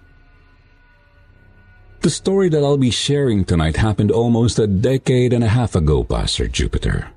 The 2.01 2.11
story 2.11 2.49
that 2.51 2.65
I'll 2.65 2.81
be 2.81 2.91
sharing 2.91 3.45
tonight 3.45 3.77
happened 3.77 4.11
almost 4.11 4.59
a 4.59 4.67
decade 4.67 5.33
and 5.33 5.45
a 5.45 5.53
half 5.53 5.77
ago, 5.77 6.03
Pastor 6.03 6.49
Jupiter. 6.49 7.13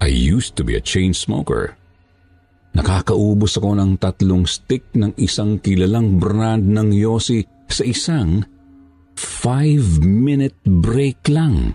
I 0.00 0.12
used 0.12 0.54
to 0.56 0.64
be 0.64 0.76
a 0.76 0.84
chain 0.84 1.14
smoker. 1.16 1.76
Nakakaubos 2.76 3.56
ako 3.56 3.72
ng 3.72 3.96
tatlong 3.96 4.44
stick 4.44 4.92
ng 4.92 5.16
isang 5.16 5.56
kilalang 5.64 6.20
brand 6.20 6.60
ng 6.60 6.92
Yossi 6.92 7.40
sa 7.72 7.80
isang 7.88 8.44
five-minute 9.16 10.60
break 10.60 11.24
lang. 11.32 11.72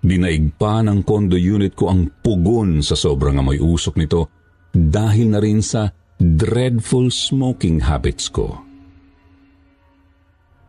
Dinaig 0.00 0.56
pa 0.56 0.80
ng 0.80 1.04
condo 1.04 1.36
unit 1.36 1.76
ko 1.76 1.92
ang 1.92 2.08
pugon 2.24 2.80
sa 2.80 2.96
sobrang 2.96 3.36
amoy 3.36 3.60
usok 3.60 4.00
nito 4.00 4.32
dahil 4.72 5.36
na 5.36 5.40
rin 5.44 5.60
sa 5.60 5.92
dreadful 6.16 7.12
smoking 7.12 7.84
habits 7.84 8.32
ko. 8.32 8.56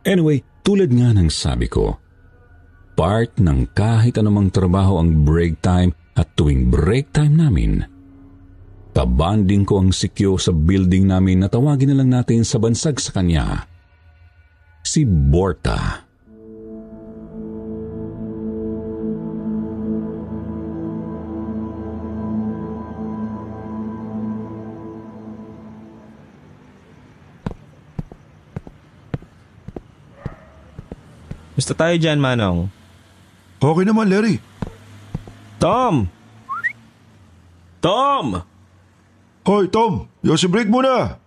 Anyway, 0.04 0.44
tulad 0.60 0.92
nga 0.92 1.16
ng 1.16 1.32
sabi 1.32 1.72
ko, 1.72 1.96
part 2.92 3.32
ng 3.40 3.72
kahit 3.72 4.20
anumang 4.20 4.52
trabaho 4.52 5.00
ang 5.00 5.24
break 5.24 5.64
time 5.64 5.96
at 6.12 6.28
tuwing 6.36 6.68
break 6.68 7.08
time 7.16 7.40
namin, 7.40 7.88
Kabanding 8.92 9.64
ko 9.64 9.80
ang 9.80 9.88
sikyo 9.88 10.36
sa 10.36 10.52
building 10.52 11.08
namin 11.08 11.40
na 11.40 11.48
tawagin 11.48 11.96
na 11.96 12.04
lang 12.04 12.12
natin 12.12 12.44
sa 12.44 12.60
bansag 12.60 13.00
sa 13.00 13.16
kanya. 13.16 13.64
Si 14.84 15.08
Borta. 15.08 16.04
Gusto 31.56 31.72
tayo 31.72 31.96
dyan, 31.96 32.20
Manong. 32.20 32.68
Okay 33.56 33.84
naman, 33.88 34.12
Larry. 34.12 34.36
Tom! 35.56 36.10
Tom! 37.80 38.51
Hoy, 39.42 39.66
Tom! 39.66 40.06
Yossi, 40.22 40.46
break 40.46 40.70
muna! 40.70 41.18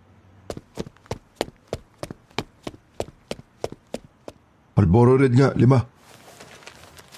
Marlboro 4.75 5.19
Red 5.19 5.35
nga, 5.35 5.51
lima. 5.59 5.83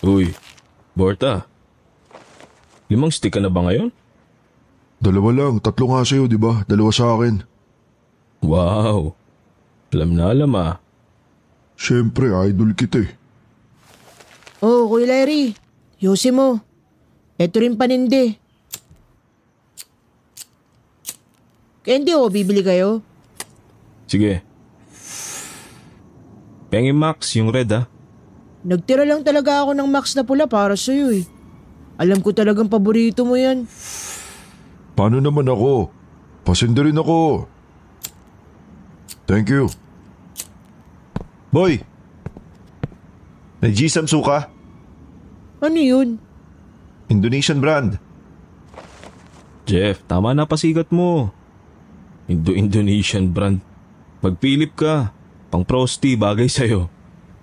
Uy, 0.02 0.34
Borta. 0.98 1.46
Limang 2.90 3.14
stick 3.14 3.38
ka 3.38 3.44
na 3.44 3.54
ba 3.54 3.62
ngayon? 3.70 3.94
Dalawa 4.98 5.30
lang, 5.30 5.62
tatlo 5.62 5.94
nga 5.94 6.02
sa'yo, 6.02 6.26
di 6.26 6.40
ba? 6.42 6.66
Dalawa 6.66 6.90
sa 6.90 7.14
akin. 7.14 7.46
Wow. 8.42 9.14
Alam 9.94 10.18
na 10.18 10.34
alam 10.34 10.54
ah. 10.58 10.82
Siyempre, 11.78 12.34
idol 12.34 12.74
kita 12.74 13.06
eh. 13.06 13.12
Oh, 14.66 14.90
Kuya 14.90 15.06
Larry. 15.06 15.54
Yosi 16.02 16.34
mo. 16.34 16.58
Ito 17.38 17.62
rin 17.62 17.78
panindi. 17.78 18.47
Candy 21.88 22.12
o, 22.20 22.28
bibili 22.28 22.60
kayo? 22.60 23.00
Sige. 24.12 24.44
Pengi 26.68 26.92
Max, 26.92 27.32
yung 27.40 27.48
red 27.48 27.72
ah. 27.72 27.88
Nagtira 28.68 29.08
lang 29.08 29.24
talaga 29.24 29.64
ako 29.64 29.72
ng 29.72 29.88
Max 29.88 30.12
na 30.12 30.28
pula 30.28 30.52
para 30.52 30.76
sa'yo 30.76 31.16
eh. 31.16 31.24
Alam 31.96 32.20
ko 32.20 32.36
talagang 32.36 32.68
paborito 32.68 33.24
mo 33.24 33.40
yan. 33.40 33.64
Paano 35.00 35.24
naman 35.24 35.48
ako? 35.48 35.88
Pasenda 36.44 36.84
rin 36.84 37.00
ako. 37.00 37.48
Thank 39.24 39.48
you. 39.48 39.72
Boy! 41.56 41.80
May 43.64 43.72
Gisam 43.72 44.12
suka? 44.12 44.52
Ano 45.64 45.80
yun? 45.80 46.20
Indonesian 47.08 47.64
brand. 47.64 47.96
Jeff, 49.64 50.04
tama 50.04 50.36
na 50.36 50.44
pasigat 50.44 50.92
mo. 50.92 51.32
Indo-Indonesian 52.28 53.32
brand. 53.32 53.64
Magpilip 54.20 54.76
ka. 54.76 55.16
Pang 55.48 55.64
prosti, 55.64 56.20
bagay 56.20 56.52
sa'yo. 56.52 56.92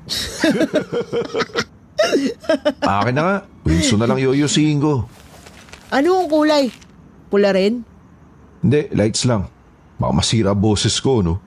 Akin 2.85 3.15
na 3.17 3.23
nga. 3.25 3.37
Wilson 3.65 3.97
na 3.97 4.09
lang 4.09 4.21
yoyosihin 4.21 4.81
ko. 4.81 5.09
Ano 5.89 6.09
ang 6.21 6.29
kulay? 6.29 6.69
Pula 7.33 7.57
rin? 7.57 7.81
Hindi, 8.61 8.93
lights 8.93 9.25
lang. 9.25 9.49
Baka 9.97 10.13
masira 10.13 10.53
boses 10.53 11.01
ko, 11.01 11.25
no? 11.25 11.41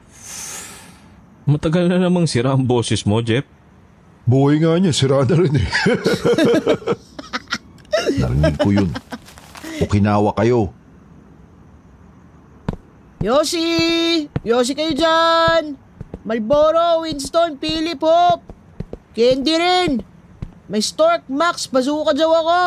Matagal 1.48 1.88
na 1.88 2.02
namang 2.02 2.28
sira 2.28 2.52
ang 2.52 2.66
boses 2.66 3.06
mo, 3.06 3.22
Jeff. 3.22 3.46
Buhay 4.28 4.60
nga 4.60 4.76
niya, 4.76 4.92
sira 4.92 5.24
na 5.24 5.36
rin 5.38 5.56
eh. 5.56 5.68
Narinig 8.20 8.58
ko 8.60 8.70
yun. 8.76 8.92
Okinawa 9.80 10.36
kayo. 10.36 10.74
Yosi! 13.18 13.66
Yosi 14.46 14.78
kayo 14.78 14.94
dyan! 14.94 15.74
Malboro, 16.22 17.02
Winston, 17.02 17.58
Philip, 17.58 17.98
Hop! 18.06 18.46
Candy 19.18 19.58
rin! 19.58 19.92
May 20.70 20.86
Stork 20.86 21.26
Max, 21.26 21.66
bazooka 21.66 22.14
daw 22.14 22.30
ako! 22.30 22.62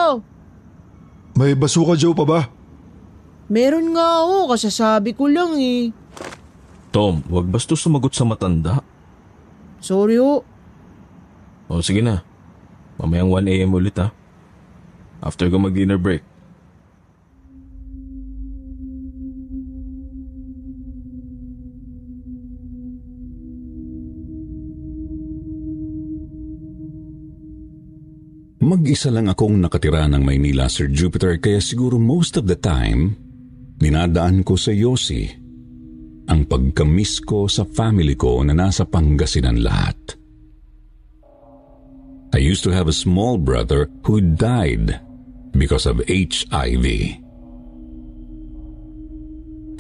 May 1.39 1.55
basuka 1.55 1.95
Joe 1.95 2.17
pa 2.17 2.25
ba? 2.27 2.41
Meron 3.47 3.95
nga 3.95 4.27
ako, 4.27 4.51
kasasabi 4.51 5.15
ko 5.15 5.31
lang 5.31 5.55
eh. 5.59 5.95
Tom, 6.91 7.23
wag 7.31 7.47
basto 7.47 7.79
sumagot 7.79 8.11
sa 8.11 8.27
matanda. 8.27 8.83
Sorry 9.79 10.19
ho. 10.19 10.43
O 11.71 11.79
sige 11.79 12.03
na. 12.03 12.27
Mamayang 12.99 13.31
1am 13.31 13.71
ulit 13.71 13.95
ha. 14.03 14.11
After 15.23 15.47
ko 15.47 15.63
mag-dinner 15.63 15.97
break. 15.97 16.27
Mag-isa 28.61 29.09
lang 29.09 29.33
akong 29.33 29.57
nakatira 29.57 30.05
ng 30.05 30.21
Maynila, 30.21 30.69
Sir 30.69 30.93
Jupiter, 30.93 31.41
kaya 31.41 31.65
siguro 31.65 31.97
most 31.97 32.37
of 32.37 32.45
the 32.45 32.61
time, 32.61 33.17
dinadaan 33.81 34.45
ko 34.45 34.53
sa 34.53 34.69
Yossi 34.69 35.33
ang 36.29 36.45
pagkamiss 36.45 37.25
ko 37.25 37.49
sa 37.49 37.65
family 37.65 38.13
ko 38.13 38.45
na 38.45 38.53
nasa 38.53 38.85
Pangasinan 38.85 39.65
lahat. 39.65 39.97
I 42.37 42.39
used 42.39 42.61
to 42.69 42.71
have 42.71 42.85
a 42.85 42.95
small 42.95 43.41
brother 43.41 43.89
who 44.05 44.21
died 44.21 44.93
because 45.57 45.89
of 45.89 46.05
HIV. 46.05 46.85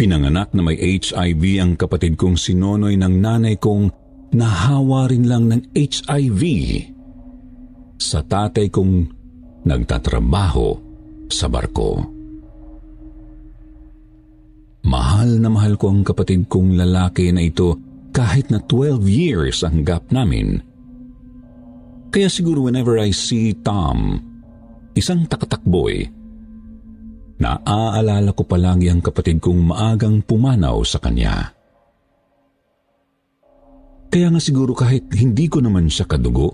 Pinanganak 0.00 0.56
na 0.56 0.62
may 0.64 0.80
HIV 0.80 1.44
ang 1.60 1.76
kapatid 1.76 2.16
kong 2.16 2.40
si 2.40 2.56
Nonoy 2.56 2.96
ng 2.96 3.14
nanay 3.20 3.60
kong 3.60 3.92
nahawa 4.32 5.12
rin 5.12 5.28
lang 5.28 5.52
ng 5.52 5.68
HIV 5.76 6.42
sa 8.00 8.24
tatay 8.24 8.72
kong 8.72 9.04
nagtatrabaho 9.68 10.68
sa 11.28 11.46
barko. 11.52 12.00
Mahal 14.80 15.36
na 15.36 15.52
mahal 15.52 15.76
ko 15.76 15.92
ang 15.92 16.00
kapatid 16.00 16.48
kong 16.48 16.80
lalaki 16.80 17.28
na 17.28 17.44
ito 17.44 17.76
kahit 18.10 18.48
na 18.48 18.58
12 18.64 19.04
years 19.04 19.60
ang 19.60 19.84
gap 19.84 20.08
namin. 20.08 20.64
Kaya 22.10 22.26
siguro 22.26 22.66
whenever 22.66 22.98
I 22.98 23.12
see 23.14 23.54
Tom, 23.60 24.18
isang 24.96 25.28
takatakboy, 25.28 26.08
naaalala 27.38 28.34
ko 28.34 28.42
palagi 28.42 28.90
ang 28.90 29.04
kapatid 29.04 29.38
kong 29.38 29.70
maagang 29.70 30.24
pumanaw 30.24 30.82
sa 30.82 30.98
kanya. 30.98 31.54
Kaya 34.10 34.26
nga 34.26 34.42
siguro 34.42 34.74
kahit 34.74 35.06
hindi 35.14 35.46
ko 35.46 35.62
naman 35.62 35.86
siya 35.86 36.10
kadugo, 36.10 36.50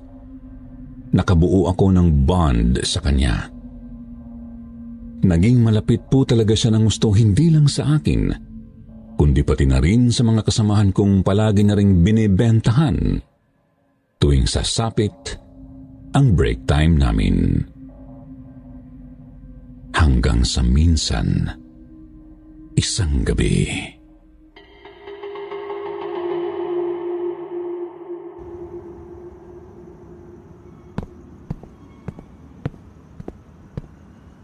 nakabuo 1.13 1.71
ako 1.71 1.95
ng 1.95 2.09
bond 2.27 2.83
sa 2.83 3.03
kanya. 3.03 3.51
Naging 5.27 5.59
malapit 5.65 6.07
po 6.07 6.23
talaga 6.23 6.55
siya 6.55 6.77
ng 6.77 6.87
gusto 6.87 7.11
hindi 7.11 7.51
lang 7.51 7.67
sa 7.67 7.99
akin, 7.99 8.31
kundi 9.19 9.43
pati 9.43 9.65
na 9.67 9.83
rin 9.83 10.13
sa 10.15 10.23
mga 10.23 10.47
kasamahan 10.47 10.95
kong 10.95 11.27
palagi 11.27 11.67
na 11.67 11.75
ring 11.75 12.05
binibentahan 12.05 13.19
tuwing 14.21 14.47
sasapit 14.49 15.41
ang 16.17 16.33
break 16.33 16.65
time 16.65 16.97
namin. 16.97 17.65
Hanggang 19.97 20.45
sa 20.45 20.61
minsan, 20.61 21.49
isang 22.77 23.25
gabi. 23.25 23.96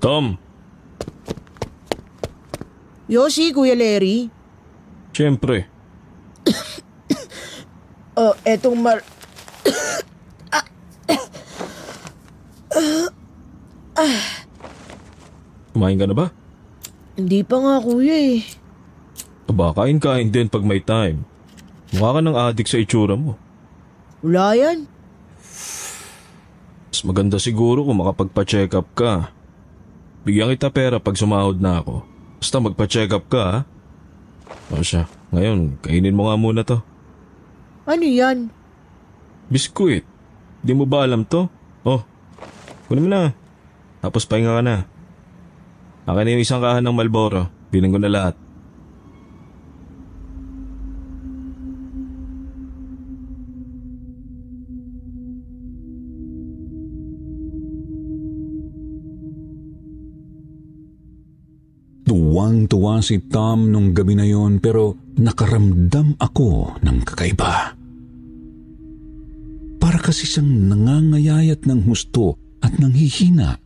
Tom, 0.03 0.35
Yosi, 3.07 3.55
Kuya 3.55 3.79
Larry. 3.79 4.27
syempre. 5.15 5.71
Oh, 8.13 8.37
etong 8.45 8.77
mar... 8.77 9.01
Kumain 15.73 15.97
ka 15.97 16.05
na 16.05 16.13
ba? 16.13 16.29
Hindi 17.17 17.41
pa 17.41 17.57
nga 17.57 17.81
kuya 17.81 18.37
eh. 18.37 18.45
Aba, 19.49 19.73
kain-kain 19.73 20.29
din 20.29 20.53
pag 20.53 20.61
may 20.61 20.85
time. 20.85 21.25
Mukha 21.97 22.21
ka 22.21 22.21
ng 22.21 22.37
addict 22.37 22.69
sa 22.69 22.85
itsura 22.85 23.17
mo. 23.17 23.41
Wala 24.21 24.61
yan. 24.61 24.85
Mas 26.93 27.01
maganda 27.09 27.41
siguro 27.41 27.89
kung 27.89 28.05
makapagpa-check 28.05 28.77
up 28.77 28.93
ka. 28.93 29.33
Bigyan 30.23 30.55
kita 30.55 30.71
pera 30.71 31.03
pag 31.03 31.19
sumahod 31.19 31.59
na 31.59 31.83
ako. 31.83 32.07
Basta 32.39 32.57
magpa-check 32.63 33.11
up 33.11 33.27
ka 33.27 33.43
ha. 33.43 33.59
O 34.71 34.83
siya, 34.83 35.11
ngayon, 35.35 35.83
kainin 35.83 36.15
mo 36.15 36.31
nga 36.31 36.37
muna 36.39 36.63
to. 36.63 36.79
Ano 37.83 38.07
yan? 38.07 38.51
Biskuit. 39.51 40.07
Di 40.63 40.73
mo 40.73 40.87
ba 40.87 41.03
alam 41.03 41.27
to? 41.27 41.51
Oh, 41.83 42.07
kunin 42.87 43.07
mo 43.07 43.11
na. 43.11 43.35
Tapos 43.99 44.23
pahinga 44.23 44.59
ka 44.59 44.63
na. 44.63 44.77
Akin 46.07 46.23
na 46.27 46.33
yung 46.35 46.43
isang 46.43 46.63
kahan 46.63 46.83
ng 46.83 46.95
Malboro. 46.95 47.51
Bilang 47.71 47.95
ko 47.95 47.99
na 47.99 48.11
lahat. 48.11 48.35
Tuwang-tuwa 62.43 62.99
si 62.99 63.23
Tom 63.31 63.71
nung 63.71 63.95
gabi 63.95 64.19
na 64.19 64.27
yon 64.27 64.59
pero 64.59 64.99
nakaramdam 65.15 66.19
ako 66.19 66.75
ng 66.83 66.99
kakaiba. 67.07 67.71
Para 69.79 70.03
kasi 70.03 70.27
siyang 70.27 70.67
nangangayayat 70.67 71.63
ng 71.63 71.87
husto 71.87 72.35
at 72.59 72.75
nanghihina. 72.83 73.63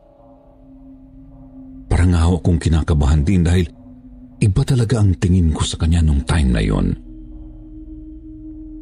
Parang 1.88 2.12
nga 2.12 2.28
akong 2.28 2.60
kinakabahan 2.60 3.24
din 3.24 3.48
dahil 3.48 3.64
iba 4.44 4.60
talaga 4.60 5.00
ang 5.00 5.16
tingin 5.16 5.56
ko 5.56 5.64
sa 5.64 5.80
kanya 5.80 6.04
nung 6.04 6.20
time 6.28 6.52
na 6.52 6.60
yon. 6.60 6.92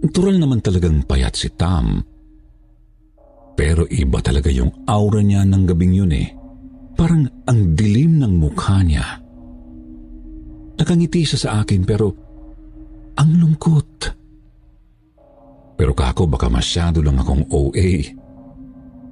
Natural 0.02 0.37
naman 0.42 0.59
talagang 0.59 1.07
payat 1.07 1.38
si 1.38 1.54
Tam. 1.54 2.02
Pero 3.54 3.87
iba 3.87 4.18
talaga 4.18 4.50
yung 4.50 4.74
aura 4.90 5.22
niya 5.22 5.46
ng 5.46 5.62
gabing 5.70 5.94
yun 5.94 6.11
eh. 6.11 6.35
Parang 6.98 7.46
ang 7.46 7.78
dilim 7.78 8.18
ng 8.18 8.42
mukha 8.42 8.83
niya. 8.83 9.22
Nakangiti 10.75 11.23
siya 11.23 11.39
sa 11.39 11.51
akin 11.63 11.83
pero 11.87 12.07
ang 13.15 13.31
lungkot. 13.39 13.91
Pero 15.75 15.93
kako 15.95 16.31
baka 16.31 16.47
masyado 16.51 17.03
lang 17.03 17.19
akong 17.19 17.47
OA. 17.51 18.15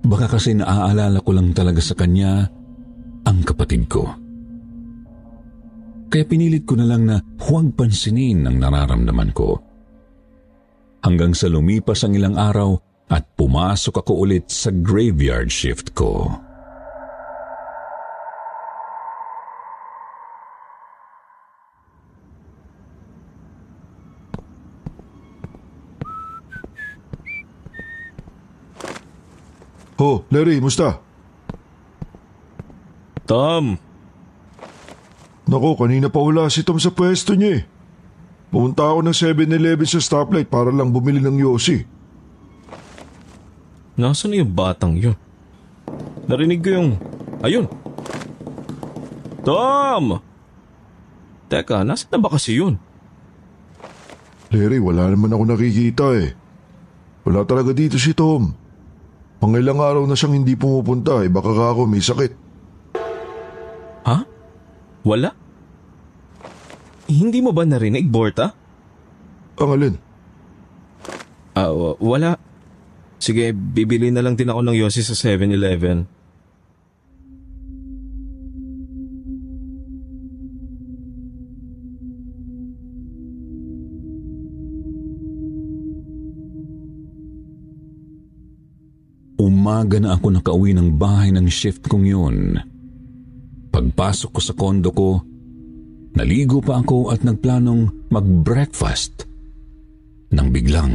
Baka 0.03 0.27
kasi 0.39 0.59
naaalala 0.59 1.23
ko 1.23 1.31
lang 1.31 1.55
talaga 1.55 1.79
sa 1.79 1.95
kanya 1.95 2.51
ang 3.23 3.39
kapatid 3.47 3.87
ko. 3.87 4.11
Kaya 6.13 6.29
pinilit 6.29 6.69
ko 6.69 6.77
na 6.77 6.87
lang 6.87 7.09
na 7.09 7.17
huwag 7.49 7.73
pansinin 7.73 8.45
ang 8.45 8.61
nararamdaman 8.61 9.33
ko. 9.33 9.57
Hanggang 11.03 11.33
sa 11.33 11.49
lumipas 11.49 12.05
ang 12.05 12.15
ilang 12.15 12.37
araw 12.37 12.77
at 13.09 13.27
pumasok 13.35 14.05
ako 14.05 14.29
ulit 14.29 14.47
sa 14.53 14.69
graveyard 14.71 15.49
shift 15.49 15.97
ko. 15.97 16.31
Oh, 30.03 30.22
Larry, 30.33 30.65
musta? 30.65 30.97
Tom, 33.29 33.77
Nako, 35.53 35.77
kanina 35.77 36.09
pa 36.09 36.17
wala 36.23 36.49
si 36.49 36.65
Tom 36.65 36.81
sa 36.81 36.89
pwesto 36.89 37.37
niya 37.37 37.61
eh. 37.61 37.63
Pumunta 38.49 38.89
ako 38.89 39.05
ng 39.05 39.17
7-Eleven 39.17 39.89
sa 39.89 40.01
stoplight 40.01 40.49
para 40.49 40.73
lang 40.73 40.89
bumili 40.89 41.21
ng 41.21 41.41
Yossi. 41.41 41.85
Nasaan 44.01 44.33
na 44.33 44.41
yung 44.41 44.53
batang 44.57 44.97
yun? 44.97 45.17
Narinig 46.25 46.65
ko 46.65 46.69
yung... 46.73 46.91
Ayun! 47.45 47.69
Tom! 49.45 50.25
Teka, 51.53 51.85
nasaan 51.85 52.17
na 52.17 52.19
ba 52.25 52.33
kasi 52.33 52.57
yun? 52.57 52.81
Larry, 54.53 54.81
wala 54.81 55.13
naman 55.13 55.33
ako 55.37 55.45
nakikita 55.53 56.07
eh. 56.17 56.33
Wala 57.29 57.45
talaga 57.45 57.77
dito 57.77 58.01
si 58.01 58.17
Tom. 58.17 58.62
Pangilang 59.43 59.83
araw 59.83 60.07
na 60.07 60.15
siyang 60.15 60.39
hindi 60.39 60.55
pumupunta 60.55 61.19
eh, 61.19 61.27
baka 61.27 61.51
ka 61.51 61.75
ako 61.75 61.91
may 61.91 61.99
sakit. 61.99 62.33
Ha? 64.07 64.19
Wala? 65.03 65.35
Hindi 67.11 67.43
mo 67.43 67.51
ba 67.51 67.67
narinig, 67.67 68.07
Borta? 68.07 68.55
Ang 69.59 69.71
alin? 69.75 69.95
Ah, 71.59 71.75
wa- 71.75 71.99
wala. 71.99 72.39
Sige, 73.19 73.51
bibili 73.51 74.15
na 74.15 74.23
lang 74.23 74.39
din 74.39 74.47
ako 74.47 74.63
ng 74.63 74.79
Yossi 74.79 75.03
sa 75.03 75.19
7-Eleven. 75.19 76.07
Umaga 89.63 90.03
na 90.03 90.19
ako 90.19 90.35
nakauwi 90.35 90.75
ng 90.75 90.99
bahay 90.99 91.31
ng 91.31 91.47
shift 91.47 91.87
kong 91.87 92.03
yun. 92.03 92.59
Pagpasok 93.71 94.35
ko 94.35 94.41
sa 94.43 94.59
kondo 94.59 94.91
ko, 94.91 95.23
naligo 96.19 96.59
pa 96.59 96.83
ako 96.83 97.15
at 97.15 97.23
nagplanong 97.23 98.11
mag-breakfast. 98.11 99.31
Nang 100.35 100.51
biglang, 100.51 100.91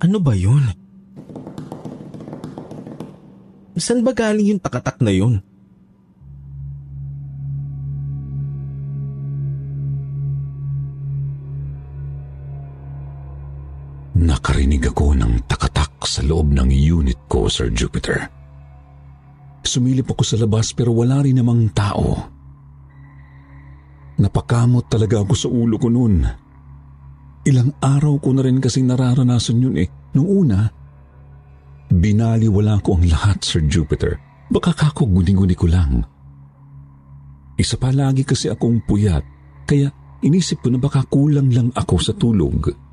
Ano 0.00 0.16
ba 0.24 0.32
yun? 0.32 0.64
Saan 3.76 4.00
ba 4.00 4.16
galing 4.16 4.56
yung 4.56 4.64
takatak 4.64 4.96
na 5.04 5.12
yun? 5.12 5.44
Sir 17.54 17.70
Jupiter. 17.70 18.26
Sumilip 19.62 20.10
ako 20.10 20.26
sa 20.26 20.34
labas 20.42 20.74
pero 20.74 20.90
wala 20.90 21.22
rin 21.22 21.38
namang 21.38 21.70
tao. 21.70 22.18
Napakamot 24.18 24.90
talaga 24.90 25.22
ako 25.22 25.34
sa 25.38 25.46
ulo 25.46 25.78
ko 25.78 25.86
noon. 25.86 26.26
Ilang 27.46 27.78
araw 27.78 28.18
ko 28.18 28.34
na 28.34 28.42
rin 28.42 28.58
kasing 28.58 28.90
nararanasan 28.90 29.62
yun 29.62 29.78
eh. 29.78 29.86
Nung 30.18 30.26
una, 30.26 30.66
binaliwala 31.94 32.82
ko 32.82 32.98
ang 32.98 33.06
lahat, 33.06 33.46
Sir 33.46 33.62
Jupiter. 33.70 34.18
Baka 34.50 34.74
kako 34.74 35.06
guni-guni 35.06 35.54
ko 35.54 35.70
lang. 35.70 36.02
Isa 37.54 37.78
pa 37.78 37.94
lagi 37.94 38.26
kasi 38.26 38.50
akong 38.50 38.82
puyat, 38.82 39.22
kaya 39.62 39.94
inisip 40.26 40.58
ko 40.58 40.74
na 40.74 40.82
baka 40.82 41.06
kulang 41.06 41.54
lang 41.54 41.70
ako 41.70 42.02
sa 42.02 42.18
tulog. 42.18 42.83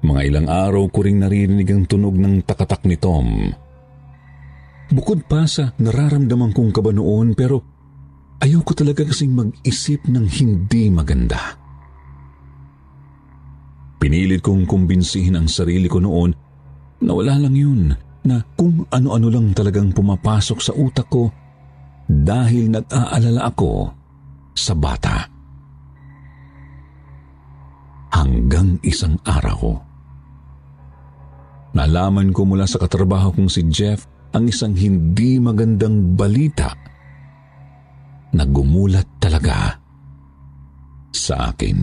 Mga 0.00 0.20
ilang 0.32 0.48
araw 0.48 0.88
ko 0.88 1.04
ring 1.04 1.20
naririnig 1.20 1.68
ang 1.68 1.84
tunog 1.84 2.16
ng 2.16 2.40
takatak 2.48 2.88
ni 2.88 2.96
Tom. 2.96 3.52
Bukod 4.90 5.28
pa 5.28 5.44
sa 5.44 5.70
nararamdaman 5.76 6.50
kong 6.56 6.72
kaba 6.72 6.90
noon 6.90 7.36
pero 7.36 7.62
ayaw 8.40 8.64
ko 8.64 8.72
talaga 8.74 9.04
kasing 9.04 9.36
mag-isip 9.36 10.08
ng 10.08 10.26
hindi 10.26 10.88
maganda. 10.88 11.54
Pinilit 14.00 14.40
kong 14.40 14.64
kumbinsihin 14.64 15.36
ang 15.36 15.46
sarili 15.46 15.86
ko 15.86 16.00
noon 16.00 16.32
na 17.04 17.12
wala 17.12 17.36
lang 17.36 17.56
yun, 17.56 17.92
na 18.24 18.40
kung 18.56 18.84
ano-ano 18.92 19.28
lang 19.32 19.52
talagang 19.56 19.92
pumapasok 19.92 20.58
sa 20.60 20.72
utak 20.76 21.08
ko 21.08 21.32
dahil 22.08 22.68
nag-aalala 22.72 23.48
ako 23.48 23.88
sa 24.52 24.76
bata. 24.76 25.24
Hanggang 28.12 28.76
isang 28.84 29.16
araw. 29.24 29.89
Nalaman 31.70 32.34
ko 32.34 32.42
mula 32.42 32.66
sa 32.66 32.82
katrabaho 32.82 33.30
kong 33.30 33.50
si 33.50 33.62
Jeff 33.70 34.02
ang 34.34 34.50
isang 34.50 34.74
hindi 34.74 35.38
magandang 35.38 36.18
balita 36.18 36.74
na 38.34 38.46
gumulat 38.46 39.06
talaga 39.22 39.78
sa 41.10 41.50
akin. 41.50 41.78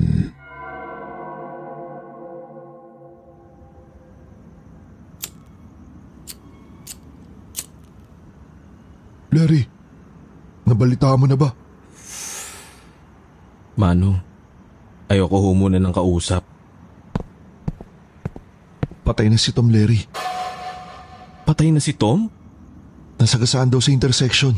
Larry, 9.28 9.64
nabalita 10.64 11.14
mo 11.20 11.28
na 11.28 11.36
ba? 11.36 11.52
Mano, 13.78 14.10
ayoko 15.12 15.38
ho 15.38 15.50
muna 15.54 15.78
ng 15.78 15.94
kausap. 15.94 16.57
Patay 19.08 19.32
na 19.32 19.40
si 19.40 19.56
Tom 19.56 19.72
Larry. 19.72 20.04
Patay 21.48 21.72
na 21.72 21.80
si 21.80 21.96
Tom? 21.96 22.28
Nasagasaan 23.16 23.72
daw 23.72 23.80
sa 23.80 23.96
intersection. 23.96 24.52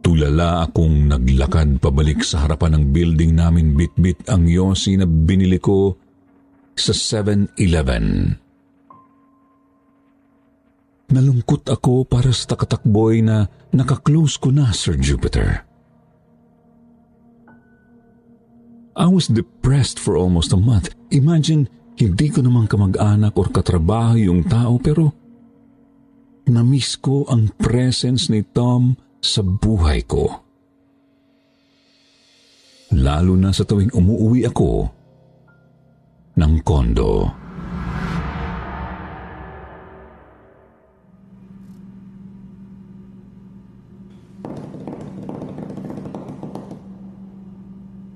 Tulala 0.00 0.64
akong 0.64 1.12
naglakad 1.12 1.76
pabalik 1.84 2.24
sa 2.24 2.48
harapan 2.48 2.80
ng 2.80 2.84
building 2.88 3.36
namin 3.36 3.76
bit-bit 3.76 4.24
ang 4.32 4.48
yosi 4.48 4.96
na 4.96 5.04
binili 5.04 5.60
ko 5.60 6.00
sa 6.72 6.96
7-Eleven. 6.96 8.32
Nalungkot 11.12 11.68
ako 11.68 12.08
para 12.08 12.32
sa 12.32 12.56
takatakboy 12.56 13.20
na 13.20 13.52
nakaklose 13.76 14.40
ko 14.40 14.48
na, 14.48 14.72
Sir 14.72 14.96
Jupiter. 14.96 15.73
I 18.94 19.10
was 19.10 19.26
depressed 19.26 19.98
for 19.98 20.14
almost 20.14 20.54
a 20.54 20.60
month. 20.60 20.94
Imagine, 21.10 21.66
hindi 21.98 22.30
ko 22.30 22.42
naman 22.42 22.70
kamag-anak 22.70 23.34
or 23.34 23.50
katrabaho 23.50 24.18
yung 24.18 24.46
tao 24.46 24.78
pero 24.78 25.10
na-miss 26.46 26.98
ko 27.02 27.26
ang 27.26 27.50
presence 27.58 28.30
ni 28.30 28.46
Tom 28.46 28.94
sa 29.18 29.42
buhay 29.42 30.06
ko. 30.06 30.42
Lalo 32.94 33.34
na 33.34 33.50
sa 33.50 33.66
tuwing 33.66 33.90
umuwi 33.90 34.46
ako 34.46 34.86
ng 36.38 36.54
kondo. 36.62 37.43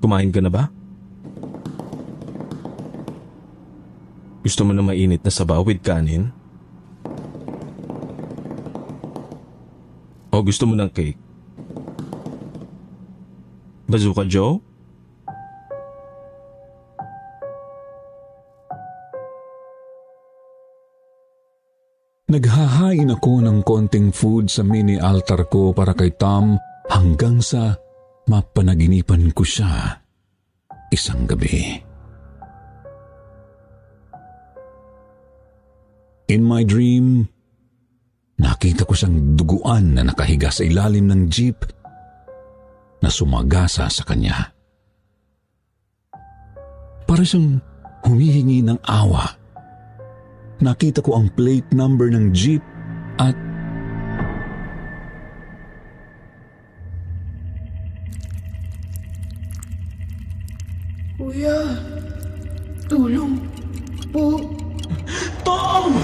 Kumain 0.09 0.33
ka 0.33 0.41
na 0.41 0.49
ba? 0.49 0.65
Gusto 4.41 4.65
mo 4.65 4.73
na 4.73 4.81
mainit 4.81 5.21
na 5.21 5.29
sabaw 5.29 5.61
with 5.61 5.85
kanin? 5.85 6.33
O 10.33 10.41
gusto 10.41 10.65
mo 10.65 10.73
ng 10.73 10.89
cake? 10.89 11.21
Bazooka 13.85 14.25
Joe? 14.25 14.57
Naghahain 22.33 23.13
ako 23.13 23.45
ng 23.45 23.61
konting 23.61 24.09
food 24.09 24.49
sa 24.49 24.65
mini 24.65 24.97
altar 24.97 25.45
ko 25.45 25.69
para 25.69 25.93
kay 25.93 26.09
Tom 26.17 26.57
hanggang 26.89 27.45
sa 27.45 27.77
mapanaginipan 28.29 29.33
ko 29.33 29.41
siya 29.41 29.97
isang 30.93 31.25
gabi. 31.25 31.81
In 36.29 36.45
my 36.45 36.61
dream, 36.61 37.25
nakita 38.37 38.85
ko 38.85 38.93
siyang 38.93 39.33
duguan 39.33 39.97
na 39.97 40.05
nakahiga 40.05 40.53
sa 40.53 40.61
ilalim 40.61 41.09
ng 41.09 41.25
jeep 41.25 41.57
na 43.01 43.09
sumagasa 43.09 43.89
sa 43.89 44.03
kanya. 44.05 44.53
Para 47.09 47.25
siyang 47.25 47.57
humihingi 48.05 48.61
ng 48.61 48.77
awa 48.85 49.39
nakita 50.59 50.99
ko 50.99 51.15
ang 51.15 51.31
plate 51.33 51.71
number 51.71 52.11
ng 52.11 52.35
jeep 52.35 52.63
at 53.19 53.35
Kuya, 61.39 61.55
tulong 62.91 63.39
po. 64.11 64.43
Tom! 65.47 65.95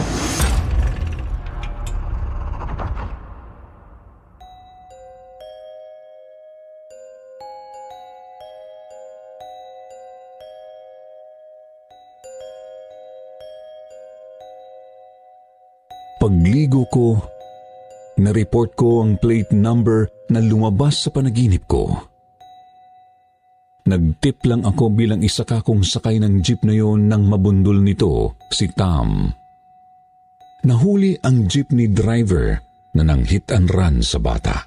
Pagligo 16.15 16.88
ko, 16.88 17.19
na-report 18.24 18.71
ko 18.80 19.04
ang 19.04 19.19
plate 19.19 19.52
number 19.52 20.08
na 20.32 20.39
lumabas 20.39 21.04
sa 21.04 21.12
panaginip 21.12 21.67
ko. 21.67 22.14
Nagtip 23.86 24.50
lang 24.50 24.65
ako 24.65 24.89
bilang 24.89 25.21
isa 25.21 25.45
ka 25.45 25.62
kong 25.62 25.86
sakay 25.86 26.17
ng 26.17 26.41
jeep 26.41 26.65
na 26.65 26.74
yon 26.74 27.06
nang 27.06 27.30
mabundol 27.30 27.78
nito 27.78 28.34
si 28.50 28.65
Tom. 28.74 29.30
Nahuli 30.65 31.13
ang 31.21 31.45
jeepney 31.45 31.93
driver 31.93 32.58
na 32.98 33.06
nang 33.06 33.21
hit 33.21 33.54
and 33.54 33.69
run 33.69 34.02
sa 34.02 34.17
bata. 34.17 34.65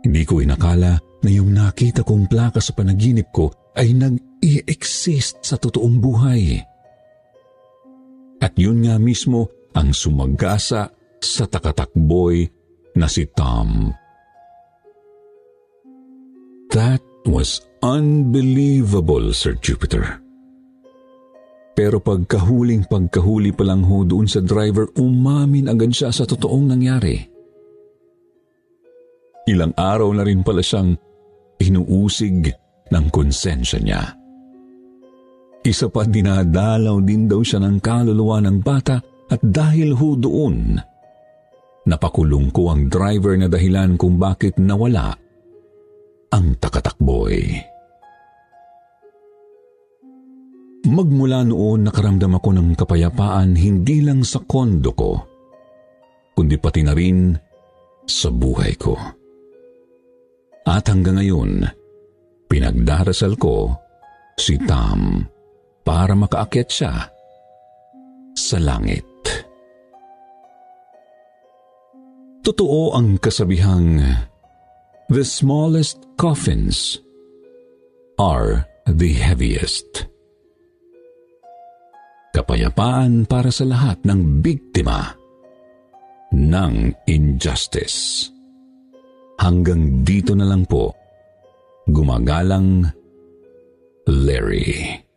Hindi 0.00 0.24
ko 0.24 0.40
inakala 0.40 0.96
na 0.96 1.28
yung 1.28 1.52
nakita 1.52 2.00
kong 2.00 2.32
plaka 2.32 2.64
sa 2.64 2.72
panaginip 2.72 3.28
ko 3.28 3.52
ay 3.76 3.92
nag-i-exist 3.92 5.44
sa 5.44 5.60
totoong 5.60 5.96
buhay. 6.00 6.56
At 8.40 8.56
yun 8.56 8.88
nga 8.88 8.96
mismo 8.96 9.52
ang 9.76 9.92
sumagasa 9.92 10.88
sa 11.20 11.44
takatakboy 11.44 12.48
na 12.96 13.04
si 13.04 13.28
Tom. 13.36 13.92
That 16.72 17.02
was 17.26 17.64
unbelievable, 17.82 19.32
Sir 19.34 19.56
Jupiter. 19.58 20.22
Pero 21.78 22.02
pagkahuling 22.02 22.90
pagkahuli 22.90 23.54
pa 23.54 23.62
lang 23.62 23.86
ho 23.86 24.02
doon 24.02 24.26
sa 24.26 24.42
driver, 24.42 24.90
umamin 24.98 25.70
agad 25.70 25.94
siya 25.94 26.10
sa 26.10 26.26
totoong 26.26 26.74
nangyari. 26.74 27.22
Ilang 29.46 29.78
araw 29.78 30.10
na 30.10 30.26
rin 30.26 30.42
pala 30.42 30.58
siyang 30.58 30.98
inuusig 31.62 32.50
ng 32.90 33.06
konsensya 33.14 33.78
niya. 33.78 34.02
Isa 35.62 35.86
pa 35.86 36.02
dinadalaw 36.02 36.98
din 37.02 37.30
daw 37.30 37.46
siya 37.46 37.62
ng 37.62 37.78
kaluluwa 37.78 38.42
ng 38.42 38.58
bata 38.58 38.98
at 39.28 39.38
dahil 39.38 39.94
ho 39.94 40.18
doon, 40.18 40.82
napakulong 41.86 42.50
ko 42.50 42.74
ang 42.74 42.90
driver 42.90 43.38
na 43.38 43.46
dahilan 43.46 43.94
kung 43.94 44.18
bakit 44.18 44.58
nawala 44.58 45.14
ang 46.32 46.56
takatakboy. 46.60 47.36
Magmula 50.88 51.44
noon 51.44 51.84
nakaramdam 51.84 52.40
ako 52.40 52.48
ng 52.56 52.68
kapayapaan 52.72 53.52
hindi 53.52 54.00
lang 54.00 54.24
sa 54.24 54.40
kondo 54.40 54.96
ko, 54.96 55.12
kundi 56.32 56.56
pati 56.56 56.80
na 56.80 56.96
rin 56.96 57.36
sa 58.08 58.32
buhay 58.32 58.72
ko. 58.80 58.96
At 60.64 60.88
hanggang 60.88 61.20
ngayon, 61.20 61.64
pinagdarasal 62.48 63.36
ko 63.36 63.76
si 64.36 64.56
Tam 64.64 65.24
para 65.84 66.16
makaakyat 66.16 66.68
siya 66.68 66.94
sa 68.32 68.56
langit. 68.60 69.04
Totoo 72.44 72.96
ang 72.96 73.20
kasabihang, 73.20 74.00
the 75.08 75.24
smallest 75.24 76.04
coffins 76.20 77.00
are 78.20 78.68
the 78.84 79.12
heaviest. 79.16 80.04
Kapayapaan 82.36 83.24
para 83.24 83.48
sa 83.48 83.64
lahat 83.64 84.04
ng 84.04 84.44
biktima 84.44 85.16
ng 86.36 86.92
injustice. 87.08 88.28
Hanggang 89.40 90.04
dito 90.04 90.36
na 90.36 90.44
lang 90.44 90.68
po, 90.68 90.92
gumagalang 91.88 92.84
Larry. 94.04 95.07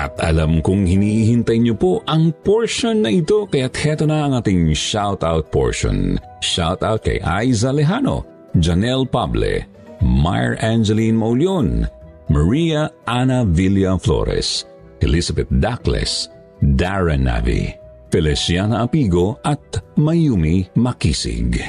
At 0.00 0.16
alam 0.16 0.64
kong 0.64 0.88
hinihintay 0.88 1.60
niyo 1.60 1.76
po 1.76 2.00
ang 2.08 2.32
portion 2.40 3.04
na 3.04 3.12
ito 3.12 3.44
kaya't 3.44 3.76
heto 3.76 4.08
na 4.08 4.24
ang 4.24 4.32
ating 4.32 4.72
shoutout 4.72 5.52
portion. 5.52 6.16
Shoutout 6.40 7.04
kay 7.04 7.20
Aiza 7.20 7.68
Lejano, 7.68 8.24
Janelle 8.56 9.04
Pable, 9.04 9.60
Meyer 10.00 10.56
Angeline 10.64 11.12
Maulion, 11.12 11.84
Maria 12.32 12.88
Ana 13.04 13.44
Villa 13.44 14.00
Flores, 14.00 14.64
Elizabeth 15.04 15.52
Dacles, 15.60 16.32
Darren 16.64 17.28
Navi, 17.28 17.68
Feliciana 18.08 18.88
Apigo 18.88 19.36
at 19.44 19.60
Mayumi 20.00 20.64
Makisig. 20.80 21.60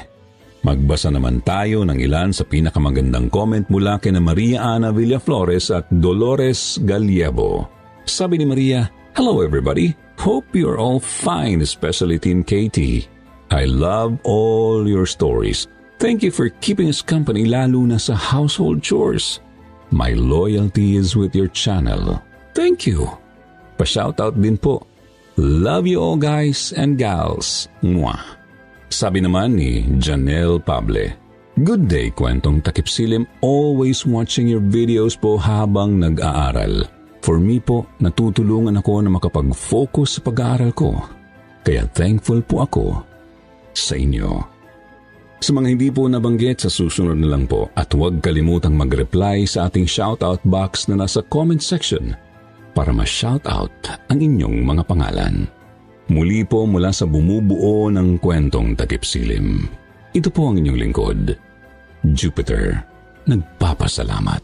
Magbasa 0.64 1.12
naman 1.12 1.44
tayo 1.44 1.84
ng 1.84 2.00
ilan 2.00 2.32
sa 2.32 2.48
pinakamagandang 2.48 3.28
comment 3.28 3.68
mula 3.68 4.00
kay 4.00 4.16
Maria 4.16 4.80
Ana 4.80 4.96
Villa 4.96 5.20
Flores 5.20 5.68
at 5.68 5.84
Dolores 5.92 6.80
Galiebo. 6.80 7.81
Sabi 8.06 8.42
ni 8.42 8.46
Maria, 8.46 8.90
Hello 9.14 9.42
everybody. 9.42 9.94
Hope 10.18 10.46
you're 10.54 10.78
all 10.78 11.00
fine, 11.00 11.62
especially 11.62 12.18
Team 12.18 12.46
KT. 12.46 13.10
I 13.52 13.66
love 13.66 14.18
all 14.24 14.88
your 14.88 15.06
stories. 15.06 15.68
Thank 16.00 16.24
you 16.24 16.32
for 16.32 16.50
keeping 16.64 16.88
us 16.88 17.02
company 17.02 17.46
lalo 17.46 17.84
na 17.86 17.98
sa 17.98 18.16
household 18.16 18.82
chores. 18.82 19.44
My 19.92 20.16
loyalty 20.16 20.96
is 20.96 21.20
with 21.20 21.36
your 21.36 21.52
channel. 21.52 22.24
Thank 22.56 22.88
you. 22.88 23.12
Pa-shoutout 23.76 24.40
din 24.40 24.56
po. 24.56 24.88
Love 25.36 25.86
you 25.90 26.00
all 26.00 26.16
guys 26.16 26.72
and 26.72 26.96
gals. 26.96 27.68
Mwah. 27.84 28.40
Sabi 28.88 29.20
naman 29.20 29.60
ni 29.60 29.84
Janelle 30.00 30.64
Pable, 30.64 31.16
Good 31.60 31.92
day, 31.92 32.08
kwentong 32.16 32.64
takipsilim. 32.64 33.28
Always 33.44 34.08
watching 34.08 34.48
your 34.48 34.64
videos 34.64 35.20
po 35.20 35.36
habang 35.36 36.00
nag-aaral. 36.00 37.01
For 37.22 37.38
me 37.38 37.62
po, 37.62 37.86
natutulungan 38.02 38.82
ako 38.82 38.94
na 39.06 39.10
makapag-focus 39.14 40.18
sa 40.18 40.22
pag-aaral 40.26 40.74
ko. 40.74 40.98
Kaya 41.62 41.86
thankful 41.94 42.42
po 42.42 42.66
ako 42.66 42.86
sa 43.78 43.94
inyo. 43.94 44.42
Sa 45.42 45.58
mga 45.58 45.68
hindi 45.74 45.90
po 45.90 46.06
nabanggit 46.06 46.66
sa 46.66 46.70
susunod 46.70 47.18
na 47.18 47.30
lang 47.34 47.50
po 47.50 47.70
at 47.74 47.90
huwag 47.94 48.22
kalimutang 48.22 48.78
mag-reply 48.78 49.46
sa 49.46 49.70
ating 49.70 49.90
shoutout 49.90 50.42
box 50.46 50.86
na 50.86 51.02
nasa 51.02 51.22
comment 51.30 51.62
section 51.62 52.14
para 52.78 52.94
ma-shoutout 52.94 53.74
ang 54.10 54.20
inyong 54.22 54.62
mga 54.62 54.84
pangalan. 54.86 55.46
Muli 56.10 56.46
po 56.46 56.66
mula 56.66 56.94
sa 56.94 57.06
bumubuo 57.10 57.90
ng 57.90 58.22
kwentong 58.22 58.78
takipsilim. 58.78 59.66
Ito 60.12 60.30
po 60.30 60.52
ang 60.52 60.62
inyong 60.62 60.78
lingkod, 60.78 61.22
Jupiter. 62.18 62.84
Nagpapasalamat. 63.30 64.44